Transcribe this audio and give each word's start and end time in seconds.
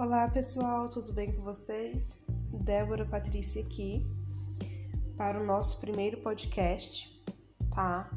Olá 0.00 0.28
pessoal, 0.28 0.88
tudo 0.88 1.12
bem 1.12 1.32
com 1.32 1.42
vocês? 1.42 2.24
Débora 2.52 3.04
Patrícia 3.04 3.60
aqui 3.60 4.06
para 5.16 5.42
o 5.42 5.44
nosso 5.44 5.80
primeiro 5.80 6.18
podcast, 6.18 7.20
tá? 7.74 8.08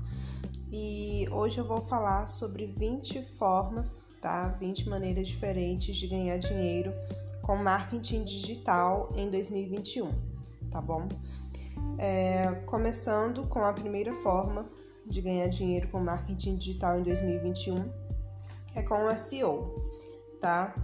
E 0.72 1.28
hoje 1.32 1.58
eu 1.58 1.66
vou 1.66 1.82
falar 1.88 2.28
sobre 2.28 2.68
20 2.68 3.24
formas, 3.40 4.16
tá? 4.22 4.50
20 4.60 4.90
maneiras 4.90 5.28
diferentes 5.28 5.96
de 5.96 6.08
ganhar 6.08 6.38
dinheiro 6.38 6.94
com 7.42 7.56
marketing 7.56 8.26
digital 8.26 9.12
em 9.16 9.32
2021, 9.32 10.12
tá 10.70 10.80
bom? 10.80 11.08
É, 11.98 12.62
começando 12.68 13.48
com 13.48 13.66
a 13.66 13.74
primeira 13.74 14.14
forma 14.22 14.70
de 15.04 15.20
ganhar 15.20 15.48
dinheiro 15.48 15.88
com 15.88 16.00
marketing 16.00 16.58
digital 16.58 17.00
em 17.00 17.02
2021 17.02 17.76
é 18.76 18.84
com 18.84 19.04
o 19.04 19.18
SEO, 19.18 19.90
tá? 20.40 20.76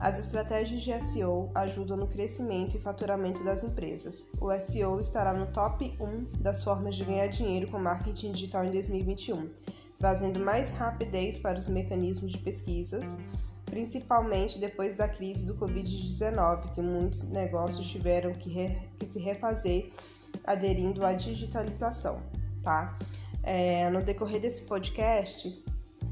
As 0.00 0.16
estratégias 0.16 0.82
de 0.82 1.02
SEO 1.02 1.50
ajudam 1.56 1.96
no 1.96 2.06
crescimento 2.06 2.76
e 2.76 2.80
faturamento 2.80 3.42
das 3.42 3.64
empresas. 3.64 4.30
O 4.40 4.48
SEO 4.60 5.00
estará 5.00 5.32
no 5.32 5.48
top 5.48 5.92
1 5.98 6.40
das 6.40 6.62
formas 6.62 6.94
de 6.94 7.04
ganhar 7.04 7.26
dinheiro 7.26 7.68
com 7.68 7.80
marketing 7.80 8.30
digital 8.30 8.64
em 8.64 8.70
2021, 8.70 9.50
trazendo 9.98 10.38
mais 10.38 10.70
rapidez 10.70 11.36
para 11.36 11.58
os 11.58 11.66
mecanismos 11.66 12.30
de 12.30 12.38
pesquisas, 12.38 13.16
principalmente 13.64 14.60
depois 14.60 14.94
da 14.94 15.08
crise 15.08 15.44
do 15.44 15.56
Covid-19, 15.56 16.74
que 16.74 16.80
muitos 16.80 17.24
negócios 17.24 17.88
tiveram 17.88 18.32
que, 18.32 18.50
re, 18.50 18.78
que, 19.00 19.06
se 19.06 19.18
refazer 19.18 19.90
aderindo 20.44 21.04
à 21.04 21.12
digitalização. 21.12 22.22
Tá? 22.62 22.96
É, 23.42 23.90
no 23.90 24.00
decorrer 24.00 24.40
desse 24.40 24.62
podcast, 24.62 25.60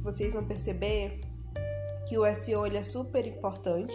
vocês 0.03 0.35
vão 0.35 0.45
perceber 0.45 1.21
que 2.07 2.19
o 2.19 2.35
SEO 2.35 2.67
ele 2.67 2.77
é 2.77 2.83
super 2.83 3.27
importante, 3.27 3.95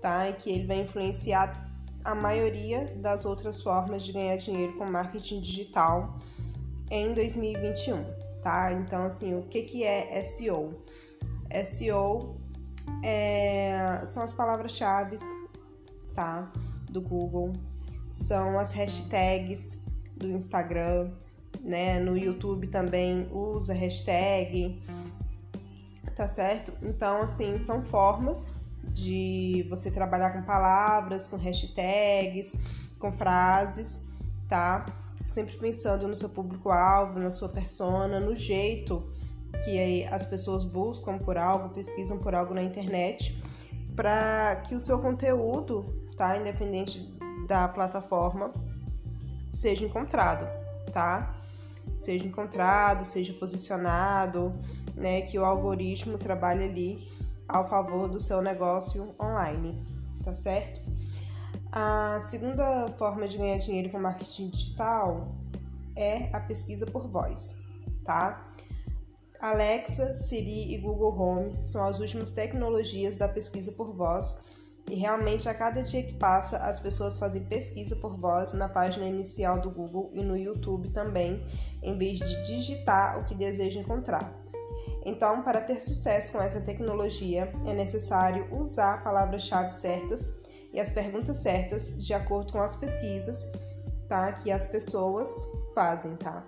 tá? 0.00 0.28
E 0.28 0.32
que 0.34 0.50
ele 0.50 0.66
vai 0.66 0.80
influenciar 0.80 1.68
a 2.04 2.14
maioria 2.14 2.86
das 2.96 3.24
outras 3.24 3.62
formas 3.62 4.04
de 4.04 4.12
ganhar 4.12 4.36
dinheiro 4.36 4.76
com 4.76 4.86
marketing 4.86 5.40
digital 5.40 6.16
em 6.90 7.12
2021, 7.12 8.04
tá? 8.42 8.72
Então, 8.72 9.04
assim, 9.04 9.38
o 9.38 9.42
que, 9.42 9.62
que 9.62 9.84
é 9.84 10.22
SEO? 10.22 10.82
SEO 11.64 12.36
é, 13.04 14.00
são 14.04 14.22
as 14.22 14.32
palavras-chave, 14.32 15.16
tá? 16.14 16.48
Do 16.90 17.00
Google, 17.00 17.52
são 18.10 18.58
as 18.58 18.72
hashtags 18.72 19.84
do 20.16 20.28
Instagram, 20.28 21.10
né? 21.60 21.98
No 22.00 22.16
YouTube 22.16 22.68
também 22.68 23.28
usa 23.30 23.74
hashtag 23.74 24.80
tá 26.18 26.26
certo? 26.26 26.72
Então, 26.82 27.22
assim, 27.22 27.56
são 27.58 27.84
formas 27.84 28.64
de 28.92 29.64
você 29.70 29.88
trabalhar 29.88 30.30
com 30.30 30.42
palavras, 30.42 31.28
com 31.28 31.36
hashtags, 31.36 32.56
com 32.98 33.12
frases, 33.12 34.10
tá? 34.48 34.84
Sempre 35.28 35.56
pensando 35.58 36.08
no 36.08 36.16
seu 36.16 36.28
público-alvo, 36.30 37.20
na 37.20 37.30
sua 37.30 37.48
persona, 37.48 38.18
no 38.18 38.34
jeito 38.34 39.08
que 39.64 40.04
as 40.06 40.24
pessoas 40.24 40.64
buscam 40.64 41.18
por 41.18 41.38
algo, 41.38 41.68
pesquisam 41.68 42.18
por 42.18 42.34
algo 42.34 42.52
na 42.52 42.64
internet, 42.64 43.40
para 43.94 44.56
que 44.66 44.74
o 44.74 44.80
seu 44.80 44.98
conteúdo, 44.98 46.10
tá? 46.16 46.36
Independente 46.36 47.16
da 47.46 47.68
plataforma, 47.68 48.52
seja 49.52 49.84
encontrado, 49.84 50.48
tá? 50.92 51.36
Seja 51.94 52.26
encontrado, 52.26 53.04
seja 53.04 53.32
posicionado, 53.34 54.58
né, 54.94 55.22
que 55.22 55.38
o 55.38 55.44
algoritmo 55.44 56.18
trabalhe 56.18 56.64
ali 56.64 57.08
ao 57.48 57.68
favor 57.68 58.08
do 58.08 58.20
seu 58.20 58.42
negócio 58.42 59.14
online, 59.20 59.80
tá 60.24 60.34
certo? 60.34 60.80
A 61.72 62.20
segunda 62.28 62.88
forma 62.98 63.28
de 63.28 63.36
ganhar 63.38 63.58
dinheiro 63.58 63.90
com 63.90 63.98
marketing 63.98 64.48
digital 64.48 65.28
é 65.96 66.28
a 66.32 66.40
pesquisa 66.40 66.86
por 66.86 67.06
voz, 67.08 67.56
tá? 68.04 68.48
Alexa, 69.40 70.12
Siri 70.14 70.74
e 70.74 70.78
Google 70.78 71.16
Home 71.16 71.62
são 71.62 71.86
as 71.86 72.00
últimas 72.00 72.30
tecnologias 72.30 73.16
da 73.16 73.28
pesquisa 73.28 73.70
por 73.72 73.94
voz 73.94 74.44
e 74.90 74.94
realmente 74.94 75.48
a 75.48 75.54
cada 75.54 75.82
dia 75.82 76.02
que 76.02 76.14
passa 76.14 76.56
as 76.58 76.80
pessoas 76.80 77.18
fazem 77.18 77.44
pesquisa 77.44 77.94
por 77.94 78.16
voz 78.16 78.52
na 78.54 78.68
página 78.68 79.06
inicial 79.06 79.60
do 79.60 79.70
Google 79.70 80.10
e 80.14 80.24
no 80.24 80.36
YouTube 80.36 80.88
também, 80.90 81.46
em 81.82 81.96
vez 81.96 82.18
de 82.18 82.42
digitar 82.46 83.20
o 83.20 83.24
que 83.24 83.34
deseja 83.34 83.80
encontrar. 83.80 84.32
Então, 85.04 85.42
para 85.42 85.60
ter 85.60 85.80
sucesso 85.80 86.32
com 86.32 86.40
essa 86.40 86.60
tecnologia, 86.60 87.52
é 87.66 87.72
necessário 87.72 88.46
usar 88.54 89.02
palavras-chave 89.02 89.72
certas 89.72 90.40
e 90.72 90.78
as 90.78 90.90
perguntas 90.90 91.38
certas 91.38 92.02
de 92.02 92.12
acordo 92.12 92.52
com 92.52 92.60
as 92.60 92.76
pesquisas, 92.76 93.50
tá? 94.08 94.32
Que 94.32 94.50
as 94.50 94.66
pessoas 94.66 95.30
fazem, 95.74 96.14
tá? 96.16 96.44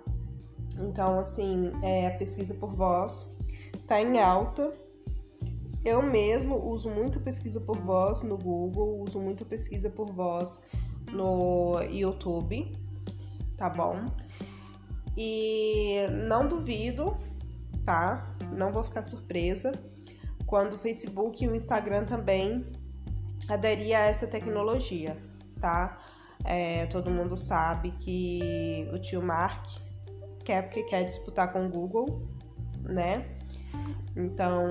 Então, 0.79 1.19
assim, 1.19 1.71
é, 1.81 2.07
a 2.07 2.11
pesquisa 2.11 2.53
por 2.53 2.73
voz 2.73 3.35
tá 3.87 4.01
em 4.01 4.21
alta. 4.21 4.71
Eu 5.83 6.03
mesmo 6.03 6.55
uso 6.55 6.89
muito 6.89 7.19
pesquisa 7.19 7.59
por 7.59 7.77
voz 7.79 8.21
no 8.21 8.37
Google, 8.37 9.01
uso 9.01 9.19
muito 9.19 9.43
pesquisa 9.43 9.89
por 9.89 10.11
voz 10.11 10.67
no 11.11 11.81
YouTube, 11.89 12.71
tá 13.57 13.69
bom? 13.69 13.99
E 15.17 16.07
não 16.27 16.47
duvido 16.47 17.17
tá? 17.85 18.35
Não 18.51 18.71
vou 18.71 18.83
ficar 18.83 19.01
surpresa 19.01 19.71
quando 20.45 20.73
o 20.73 20.79
Facebook 20.79 21.43
e 21.43 21.47
o 21.47 21.55
Instagram 21.55 22.05
também 22.05 22.65
aderir 23.47 23.97
a 23.97 24.01
essa 24.01 24.27
tecnologia, 24.27 25.17
tá? 25.59 25.99
É, 26.43 26.85
todo 26.87 27.09
mundo 27.09 27.37
sabe 27.37 27.91
que 27.99 28.89
o 28.93 28.99
tio 28.99 29.21
Mark 29.21 29.65
quer 30.43 30.63
porque 30.63 30.83
quer 30.83 31.03
disputar 31.05 31.51
com 31.53 31.65
o 31.65 31.69
Google, 31.69 32.27
né? 32.83 33.35
Então 34.15 34.65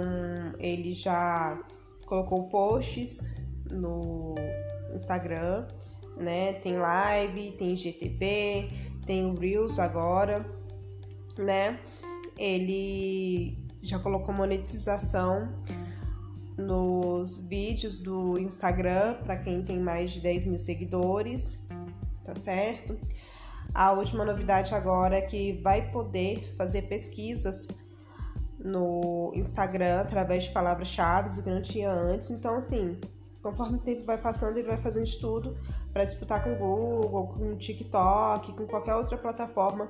ele 0.59 0.93
já 0.93 1.59
colocou 2.07 2.49
posts 2.49 3.33
no 3.71 4.35
Instagram, 4.93 5.67
né? 6.17 6.55
Tem 6.55 6.77
live, 6.77 7.53
tem 7.53 7.77
GTV, 7.77 8.69
tem 9.07 9.25
o 9.25 9.35
Reels 9.35 9.79
agora, 9.79 10.45
né? 11.39 11.79
Ele 12.41 13.59
já 13.83 13.99
colocou 13.99 14.35
monetização 14.35 15.53
nos 16.57 17.39
vídeos 17.47 17.99
do 17.99 18.39
Instagram 18.41 19.15
para 19.23 19.37
quem 19.37 19.63
tem 19.63 19.79
mais 19.79 20.13
de 20.13 20.21
10 20.21 20.47
mil 20.47 20.59
seguidores, 20.59 21.67
tá 22.25 22.35
certo? 22.35 22.99
A 23.75 23.93
última 23.93 24.25
novidade 24.25 24.75
agora 24.75 25.17
é 25.17 25.21
que 25.21 25.61
vai 25.63 25.91
poder 25.91 26.55
fazer 26.57 26.83
pesquisas 26.83 27.69
no 28.59 29.33
Instagram 29.35 30.01
através 30.01 30.45
de 30.45 30.51
palavras-chave, 30.51 31.41
o 31.41 31.43
que 31.43 31.51
não 31.51 31.63
tinha 31.63 31.91
antes. 31.91 32.31
Então, 32.31 32.57
assim, 32.57 32.99
conforme 33.43 33.77
o 33.77 33.81
tempo 33.81 34.05
vai 34.05 34.19
passando, 34.19 34.59
ele 34.59 34.67
vai 34.67 34.79
fazendo 34.79 35.05
estudo 35.05 35.57
para 35.93 36.05
disputar 36.05 36.43
com 36.43 36.53
o 36.53 36.57
Google, 36.57 37.27
com 37.29 37.53
o 37.53 37.57
TikTok, 37.57 38.53
com 38.55 38.67
qualquer 38.67 38.95
outra 38.97 39.17
plataforma 39.17 39.89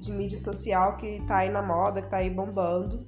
de 0.00 0.10
mídia 0.12 0.38
social 0.38 0.96
que 0.96 1.22
tá 1.26 1.38
aí 1.38 1.50
na 1.50 1.62
moda, 1.62 2.00
que 2.00 2.08
tá 2.08 2.16
aí 2.18 2.30
bombando, 2.30 3.06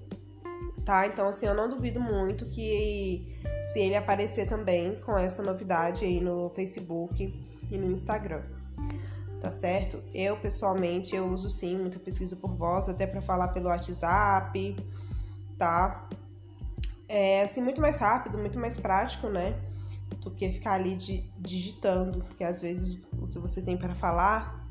tá? 0.85 1.07
Então, 1.07 1.29
assim, 1.29 1.47
eu 1.47 1.55
não 1.55 1.69
duvido 1.69 2.01
muito 2.01 2.47
que 2.47 3.39
se 3.73 3.81
ele 3.81 3.97
aparecer 3.97 4.49
também 4.49 5.01
com 5.01 5.17
essa 5.17 5.43
novidade 5.43 6.05
aí 6.05 6.21
no 6.21 6.51
Facebook 6.51 7.35
e 7.71 7.79
no 7.79 7.91
Instagram, 7.91 8.43
tá 9.41 9.51
certo? 9.51 10.03
Eu, 10.13 10.37
pessoalmente, 10.37 11.17
eu 11.17 11.27
uso 11.27 11.49
sim 11.49 11.79
muita 11.79 11.99
pesquisa 11.99 12.37
por 12.37 12.55
voz, 12.55 12.89
até 12.89 13.07
para 13.07 13.23
falar 13.23 13.49
pelo 13.49 13.69
WhatsApp, 13.69 14.77
tá? 15.57 16.09
É, 17.09 17.43
assim, 17.43 17.63
muito 17.63 17.81
mais 17.81 17.99
rápido, 17.99 18.39
muito 18.39 18.59
mais 18.59 18.79
prático, 18.79 19.29
né? 19.29 19.59
Do 20.21 20.31
que 20.31 20.53
ficar 20.53 20.73
ali 20.73 20.97
digitando, 21.39 22.23
porque 22.25 22.45
às 22.45 22.61
vezes 22.61 23.03
o 23.13 23.27
que 23.27 23.39
você 23.39 23.63
tem 23.63 23.77
para 23.77 23.95
falar 23.95 24.62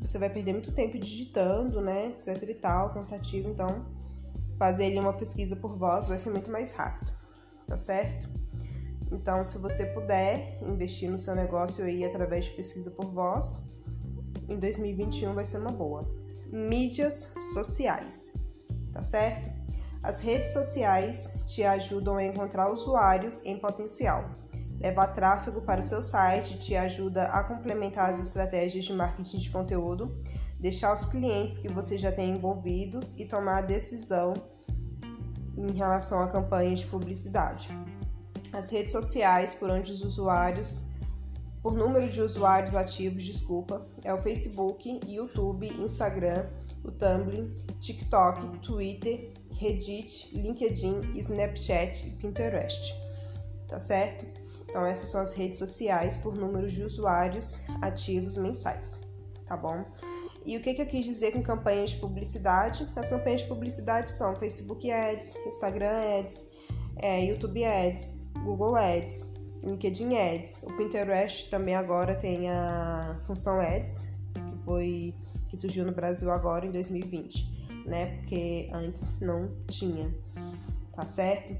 você 0.00 0.18
vai 0.18 0.30
perder 0.30 0.52
muito 0.52 0.72
tempo 0.72 0.98
digitando, 0.98 1.80
né, 1.80 2.08
etc 2.08 2.42
e 2.48 2.54
tal, 2.54 2.92
cansativo, 2.92 3.48
então 3.48 3.86
fazer 4.58 4.86
ali 4.86 4.98
uma 4.98 5.12
pesquisa 5.12 5.56
por 5.56 5.76
voz 5.76 6.08
vai 6.08 6.18
ser 6.18 6.30
muito 6.30 6.50
mais 6.50 6.74
rápido, 6.74 7.12
tá 7.66 7.76
certo? 7.76 8.28
Então, 9.10 9.44
se 9.44 9.58
você 9.58 9.86
puder 9.86 10.58
investir 10.62 11.10
no 11.10 11.18
seu 11.18 11.34
negócio 11.34 11.84
aí 11.84 12.04
através 12.04 12.46
de 12.46 12.52
pesquisa 12.52 12.90
por 12.90 13.06
voz, 13.06 13.64
em 14.48 14.58
2021 14.58 15.32
vai 15.32 15.44
ser 15.44 15.58
uma 15.58 15.70
boa. 15.70 16.08
Mídias 16.50 17.34
sociais, 17.52 18.32
tá 18.92 19.02
certo? 19.02 19.54
As 20.02 20.20
redes 20.20 20.52
sociais 20.52 21.44
te 21.46 21.62
ajudam 21.62 22.16
a 22.16 22.24
encontrar 22.24 22.72
usuários 22.72 23.44
em 23.44 23.58
potencial 23.58 24.30
Levar 24.80 25.08
tráfego 25.08 25.62
para 25.62 25.80
o 25.80 25.82
seu 25.82 26.02
site 26.02 26.58
te 26.58 26.76
ajuda 26.76 27.24
a 27.24 27.42
complementar 27.44 28.10
as 28.10 28.20
estratégias 28.20 28.84
de 28.84 28.92
marketing 28.92 29.38
de 29.38 29.50
conteúdo, 29.50 30.22
deixar 30.60 30.92
os 30.92 31.06
clientes 31.06 31.58
que 31.58 31.68
você 31.68 31.98
já 31.98 32.12
tem 32.12 32.30
envolvidos 32.30 33.18
e 33.18 33.24
tomar 33.24 33.58
a 33.58 33.62
decisão 33.62 34.34
em 35.56 35.72
relação 35.72 36.22
à 36.22 36.28
campanha 36.28 36.74
de 36.74 36.86
publicidade. 36.86 37.68
as 38.52 38.70
redes 38.70 38.92
sociais 38.92 39.52
por 39.52 39.68
onde 39.68 39.92
os 39.92 40.02
usuários, 40.02 40.84
por 41.62 41.74
número 41.74 42.08
de 42.08 42.22
usuários 42.22 42.74
ativos, 42.74 43.24
desculpa, 43.24 43.86
é 44.04 44.14
o 44.14 44.22
Facebook, 44.22 45.00
YouTube, 45.06 45.66
Instagram, 45.82 46.46
o 46.84 46.90
Tumblr, 46.92 47.50
TikTok, 47.80 48.58
Twitter, 48.60 49.30
Reddit, 49.50 50.30
LinkedIn, 50.32 51.12
Snapchat 51.16 52.06
e 52.06 52.10
Pinterest. 52.12 52.94
Tá 53.68 53.80
certo? 53.80 54.24
Então 54.76 54.84
essas 54.84 55.08
são 55.08 55.22
as 55.22 55.32
redes 55.32 55.58
sociais 55.58 56.18
por 56.18 56.36
número 56.36 56.70
de 56.70 56.82
usuários 56.82 57.58
ativos 57.80 58.36
mensais, 58.36 59.00
tá 59.46 59.56
bom? 59.56 59.86
E 60.44 60.54
o 60.54 60.60
que, 60.60 60.74
que 60.74 60.82
eu 60.82 60.86
quis 60.86 61.06
dizer 61.06 61.32
com 61.32 61.42
campanhas 61.42 61.92
de 61.92 61.96
publicidade? 61.96 62.86
As 62.94 63.08
campanhas 63.08 63.40
de 63.40 63.46
publicidade 63.46 64.12
são 64.12 64.36
Facebook 64.36 64.90
Ads, 64.92 65.34
Instagram 65.46 66.18
Ads, 66.18 66.52
é, 66.96 67.24
YouTube 67.24 67.64
Ads, 67.64 68.20
Google 68.44 68.76
Ads, 68.76 69.32
LinkedIn 69.64 70.14
Ads. 70.14 70.62
O 70.64 70.76
Pinterest 70.76 71.48
também 71.48 71.74
agora 71.74 72.14
tem 72.14 72.50
a 72.50 73.18
função 73.26 73.58
Ads, 73.58 74.14
que 74.34 74.64
foi 74.66 75.14
que 75.48 75.56
surgiu 75.56 75.86
no 75.86 75.92
Brasil 75.92 76.30
agora 76.30 76.66
em 76.66 76.70
2020, 76.70 77.86
né? 77.86 78.18
Porque 78.18 78.68
antes 78.74 79.22
não 79.22 79.50
tinha, 79.68 80.14
tá 80.94 81.06
certo? 81.06 81.56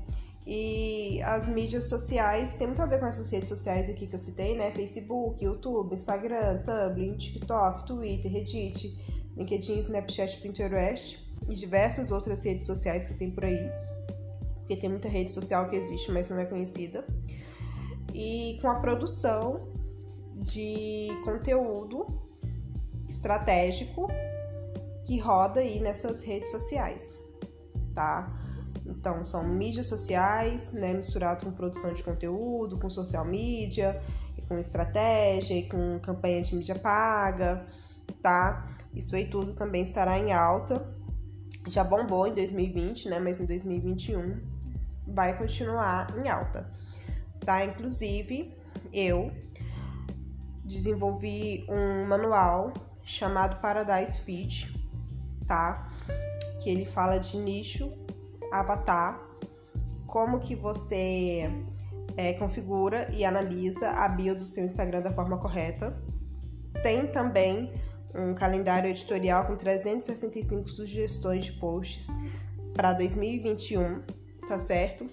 E 0.46 1.20
as 1.22 1.48
mídias 1.48 1.88
sociais 1.88 2.54
tem 2.54 2.69
muito 2.69 2.81
a 2.81 2.87
ver 2.87 3.00
com 3.00 3.06
essas 3.06 3.28
redes 3.31 3.48
sociais 3.48 3.90
aqui 3.90 4.06
que 4.06 4.14
eu 4.14 4.19
citei, 4.19 4.56
né? 4.56 4.70
Facebook, 4.70 5.44
YouTube, 5.44 5.93
Instagram, 5.93 6.58
Tumblr, 6.58 7.16
TikTok, 7.16 7.84
Twitter, 7.84 8.31
Reddit, 8.31 8.96
LinkedIn, 9.37 9.81
Snapchat, 9.81 10.40
Pinterest 10.40 11.19
e 11.48 11.54
diversas 11.54 12.12
outras 12.12 12.44
redes 12.44 12.64
sociais 12.64 13.08
que 13.08 13.14
tem 13.14 13.31
por 13.32 13.44
aí. 13.44 13.69
Porque 14.58 14.76
tem 14.76 14.88
muita 14.88 15.08
rede 15.08 15.32
social 15.32 15.69
que 15.69 15.75
existe, 15.75 16.12
mas 16.12 16.28
não 16.28 16.38
é 16.38 16.44
conhecida. 16.44 17.04
E 18.14 18.58
com 18.62 18.69
a 18.69 18.76
produção 18.76 19.69
de 20.37 21.08
conteúdo 21.25 22.06
estratégico 23.08 24.06
que 25.04 25.19
roda 25.19 25.60
aí 25.60 25.81
nessas 25.81 26.22
redes 26.22 26.50
sociais, 26.52 27.19
tá? 27.94 28.45
Então, 28.88 29.25
são 29.25 29.44
mídias 29.44 29.87
sociais, 29.87 30.73
né, 30.73 30.94
misturado 30.94 31.44
com 31.44 31.53
produção 31.53 31.93
de 31.93 32.03
conteúdo, 32.03 32.79
com 32.79 32.88
social 32.88 33.25
media, 33.25 34.00
com 34.49 34.59
estratégia, 34.59 35.55
e 35.55 35.69
com 35.69 35.99
campanha 35.99 36.41
de 36.41 36.55
mídia 36.55 36.77
paga, 36.77 37.67
tá? 38.23 38.77
Isso 38.94 39.17
aí 39.17 39.27
tudo 39.27 39.55
também 39.55 39.83
estará 39.83 40.19
em 40.19 40.33
alta. 40.33 40.87
Já 41.67 41.83
bombou 41.83 42.29
em 42.29 42.35
2020, 42.35 43.09
né, 43.09 43.19
mas 43.19 43.41
em 43.41 43.47
2021 43.47 44.41
vai 45.09 45.37
continuar 45.37 46.06
em 46.17 46.29
alta, 46.29 46.71
tá? 47.41 47.65
Inclusive, 47.65 48.56
eu 48.93 49.33
desenvolvi 50.65 51.67
um 51.69 52.06
manual 52.06 52.73
chamado 53.03 53.61
Paradise 53.61 54.21
Feed, 54.21 54.81
tá? 55.47 55.91
Que 56.62 56.71
ele 56.71 56.85
fala 56.85 57.19
de 57.19 57.37
nicho 57.37 58.06
avatar, 58.52 59.20
como 60.06 60.38
que 60.40 60.54
você 60.54 61.50
é, 62.16 62.32
configura 62.34 63.10
e 63.12 63.25
analisa 63.25 63.90
a 63.90 64.08
bio 64.08 64.34
do 64.34 64.46
seu 64.46 64.64
Instagram 64.64 65.02
da 65.02 65.12
forma 65.12 65.38
correta. 65.38 65.96
Tem 66.82 67.06
também 67.06 67.72
um 68.14 68.34
calendário 68.34 68.88
editorial 68.88 69.46
com 69.46 69.56
365 69.56 70.69
sugestões 70.70 71.44
de 71.44 71.52
posts 71.52 72.08
para 72.75 72.93
2021, 72.94 74.02
tá 74.49 74.58
certo? 74.58 75.06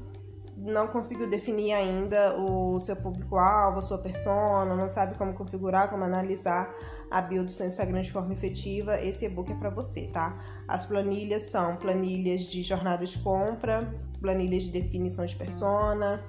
Não 0.59 0.89
conseguiu 0.89 1.31
definir 1.31 1.73
ainda 1.73 2.37
o 2.37 2.79
seu 2.81 2.97
público-alvo, 2.97 3.81
sua 3.81 3.99
persona, 3.99 4.75
não 4.75 4.89
sabe 4.89 5.15
como 5.17 5.33
configurar, 5.33 5.89
como 5.89 6.03
analisar 6.03 6.75
a 7.11 7.23
bio 7.23 7.45
do 7.45 7.51
seu 7.51 7.67
Instagram 7.67 8.03
de 8.03 8.13
forma 8.13 8.33
efetiva, 8.33 9.01
esse 9.01 9.27
e-book 9.27 9.53
é 9.53 9.55
para 9.55 9.71
você, 9.71 10.09
tá? 10.09 10.37
As 10.67 10.85
planilhas 10.85 11.43
são 11.45 11.77
planilhas 11.77 12.43
de 12.43 12.63
jornada 12.63 13.07
de 13.07 13.19
compra, 13.21 13.89
planilhas 14.21 14.65
de 14.65 14.71
definição 14.71 15.25
de 15.25 15.37
persona, 15.37 16.25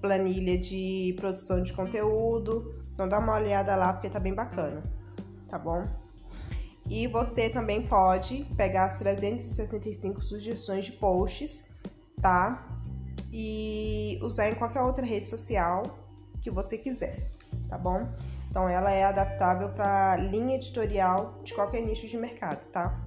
planilha 0.00 0.58
de 0.58 1.14
produção 1.16 1.62
de 1.62 1.72
conteúdo. 1.72 2.74
Então 2.92 3.08
dá 3.08 3.18
uma 3.18 3.34
olhada 3.34 3.74
lá 3.76 3.92
porque 3.92 4.10
tá 4.10 4.18
bem 4.18 4.34
bacana, 4.34 4.82
tá 5.48 5.58
bom? 5.58 5.86
E 6.90 7.06
você 7.06 7.48
também 7.48 7.86
pode 7.86 8.44
pegar 8.56 8.86
as 8.86 8.98
365 8.98 10.20
sugestões 10.20 10.84
de 10.84 10.92
posts, 10.92 11.70
tá? 12.20 12.71
E 13.32 14.18
usar 14.22 14.50
em 14.50 14.54
qualquer 14.54 14.82
outra 14.82 15.04
rede 15.04 15.26
social 15.26 15.82
que 16.40 16.50
você 16.50 16.76
quiser, 16.76 17.30
tá 17.68 17.78
bom? 17.78 18.06
Então 18.50 18.68
ela 18.68 18.90
é 18.90 19.04
adaptável 19.04 19.70
para 19.70 20.16
linha 20.16 20.56
editorial 20.56 21.40
de 21.42 21.54
qualquer 21.54 21.80
nicho 21.80 22.06
de 22.06 22.18
mercado, 22.18 22.68
tá? 22.68 23.00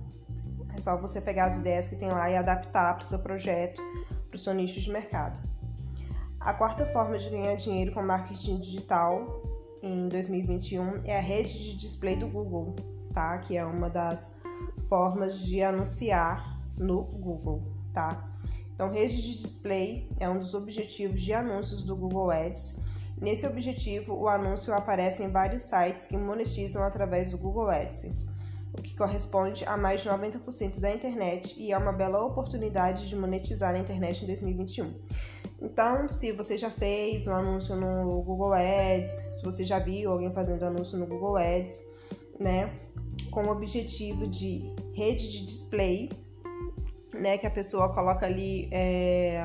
É 0.76 0.80
só 0.80 1.00
você 1.00 1.22
pegar 1.22 1.46
as 1.46 1.58
ideias 1.58 1.88
que 1.88 1.96
tem 1.98 2.10
lá 2.10 2.30
e 2.30 2.36
adaptar 2.36 2.96
para 2.96 3.06
o 3.06 3.08
seu 3.08 3.20
projeto, 3.20 3.82
para 4.28 4.36
o 4.36 4.40
seu 4.40 4.54
nicho 4.54 4.82
de 4.82 4.92
mercado. 4.92 5.40
A 6.40 6.54
quarta 6.54 6.86
forma 6.88 7.18
de 7.18 7.30
ganhar 7.30 7.56
dinheiro 7.56 7.94
com 7.94 8.02
marketing 8.02 8.60
digital 8.60 9.44
em 9.82 10.08
2021 10.10 11.04
é 11.06 11.18
a 11.18 11.22
rede 11.22 11.54
de 11.54 11.78
display 11.78 12.16
do 12.16 12.28
Google, 12.28 12.76
tá? 13.14 13.38
Que 13.38 13.56
é 13.56 13.64
uma 13.64 13.90
das 13.90 14.42
formas 14.90 15.40
de 15.40 15.64
anunciar 15.64 16.60
no 16.78 17.04
Google, 17.04 17.64
tá? 17.94 18.32
Então, 18.76 18.92
rede 18.92 19.22
de 19.22 19.38
display 19.38 20.08
é 20.20 20.30
um 20.30 20.38
dos 20.38 20.54
objetivos 20.54 21.22
de 21.22 21.32
anúncios 21.32 21.82
do 21.82 21.96
Google 21.96 22.30
Ads. 22.30 22.84
Nesse 23.20 23.48
objetivo, 23.48 24.14
o 24.14 24.28
anúncio 24.28 24.74
aparece 24.74 25.24
em 25.24 25.32
vários 25.32 25.66
sites 25.66 26.06
que 26.06 26.18
monetizam 26.18 26.84
através 26.84 27.32
do 27.32 27.38
Google 27.38 27.70
AdSense, 27.70 28.30
o 28.78 28.82
que 28.82 28.94
corresponde 28.94 29.64
a 29.64 29.78
mais 29.78 30.02
de 30.02 30.10
90% 30.10 30.82
da 30.82 30.94
internet 30.94 31.56
e 31.58 31.72
é 31.72 31.78
uma 31.78 31.94
bela 31.94 32.22
oportunidade 32.26 33.08
de 33.08 33.16
monetizar 33.16 33.74
a 33.74 33.80
internet 33.80 34.24
em 34.24 34.28
2021. 34.28 34.94
Então, 35.62 36.10
se 36.10 36.34
você 36.34 36.58
já 36.58 36.70
fez 36.70 37.26
um 37.28 37.34
anúncio 37.34 37.78
no 37.78 38.22
Google 38.24 38.52
Ads, 38.52 39.10
se 39.10 39.42
você 39.42 39.64
já 39.64 39.80
viu 39.80 40.12
alguém 40.12 40.34
fazendo 40.34 40.64
anúncio 40.64 40.98
no 40.98 41.08
Google 41.08 41.38
Ads, 41.38 41.82
né, 42.38 42.78
com 43.32 43.44
o 43.46 43.52
objetivo 43.52 44.28
de 44.28 44.70
rede 44.94 45.32
de 45.32 45.46
display, 45.46 46.10
né? 47.20 47.38
Que 47.38 47.48
a 47.48 47.52
pessoa 47.52 47.94
coloca 47.94 48.26
ali 48.26 48.70
é, 48.72 49.44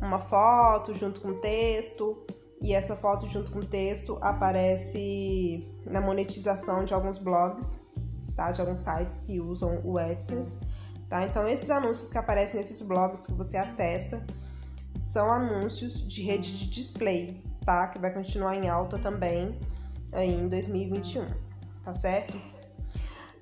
uma 0.00 0.18
foto 0.18 0.94
junto 0.94 1.20
com 1.20 1.34
texto 1.40 2.26
e 2.62 2.72
essa 2.72 2.96
foto 2.96 3.28
junto 3.28 3.52
com 3.52 3.60
texto 3.60 4.18
aparece 4.20 5.66
na 5.84 6.00
monetização 6.00 6.84
de 6.84 6.94
alguns 6.94 7.18
blogs, 7.18 7.86
tá? 8.34 8.50
De 8.50 8.60
alguns 8.60 8.80
sites 8.80 9.20
que 9.20 9.40
usam 9.40 9.80
o 9.84 9.98
AdSense, 9.98 10.66
tá? 11.08 11.24
Então 11.24 11.46
esses 11.48 11.70
anúncios 11.70 12.10
que 12.10 12.18
aparecem 12.18 12.60
nesses 12.60 12.80
blogs 12.82 13.26
que 13.26 13.32
você 13.32 13.56
acessa 13.56 14.26
são 14.98 15.30
anúncios 15.30 16.06
de 16.08 16.22
rede 16.22 16.56
de 16.56 16.68
display, 16.68 17.42
tá? 17.64 17.88
Que 17.88 17.98
vai 17.98 18.12
continuar 18.12 18.56
em 18.56 18.68
alta 18.68 18.98
também 18.98 19.58
aí 20.12 20.32
em 20.32 20.48
2021, 20.48 21.26
tá 21.84 21.92
certo? 21.92 22.36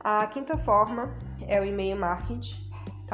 A 0.00 0.26
quinta 0.26 0.58
forma 0.58 1.14
é 1.46 1.60
o 1.60 1.64
e-mail 1.64 1.96
marketing, 1.96 2.63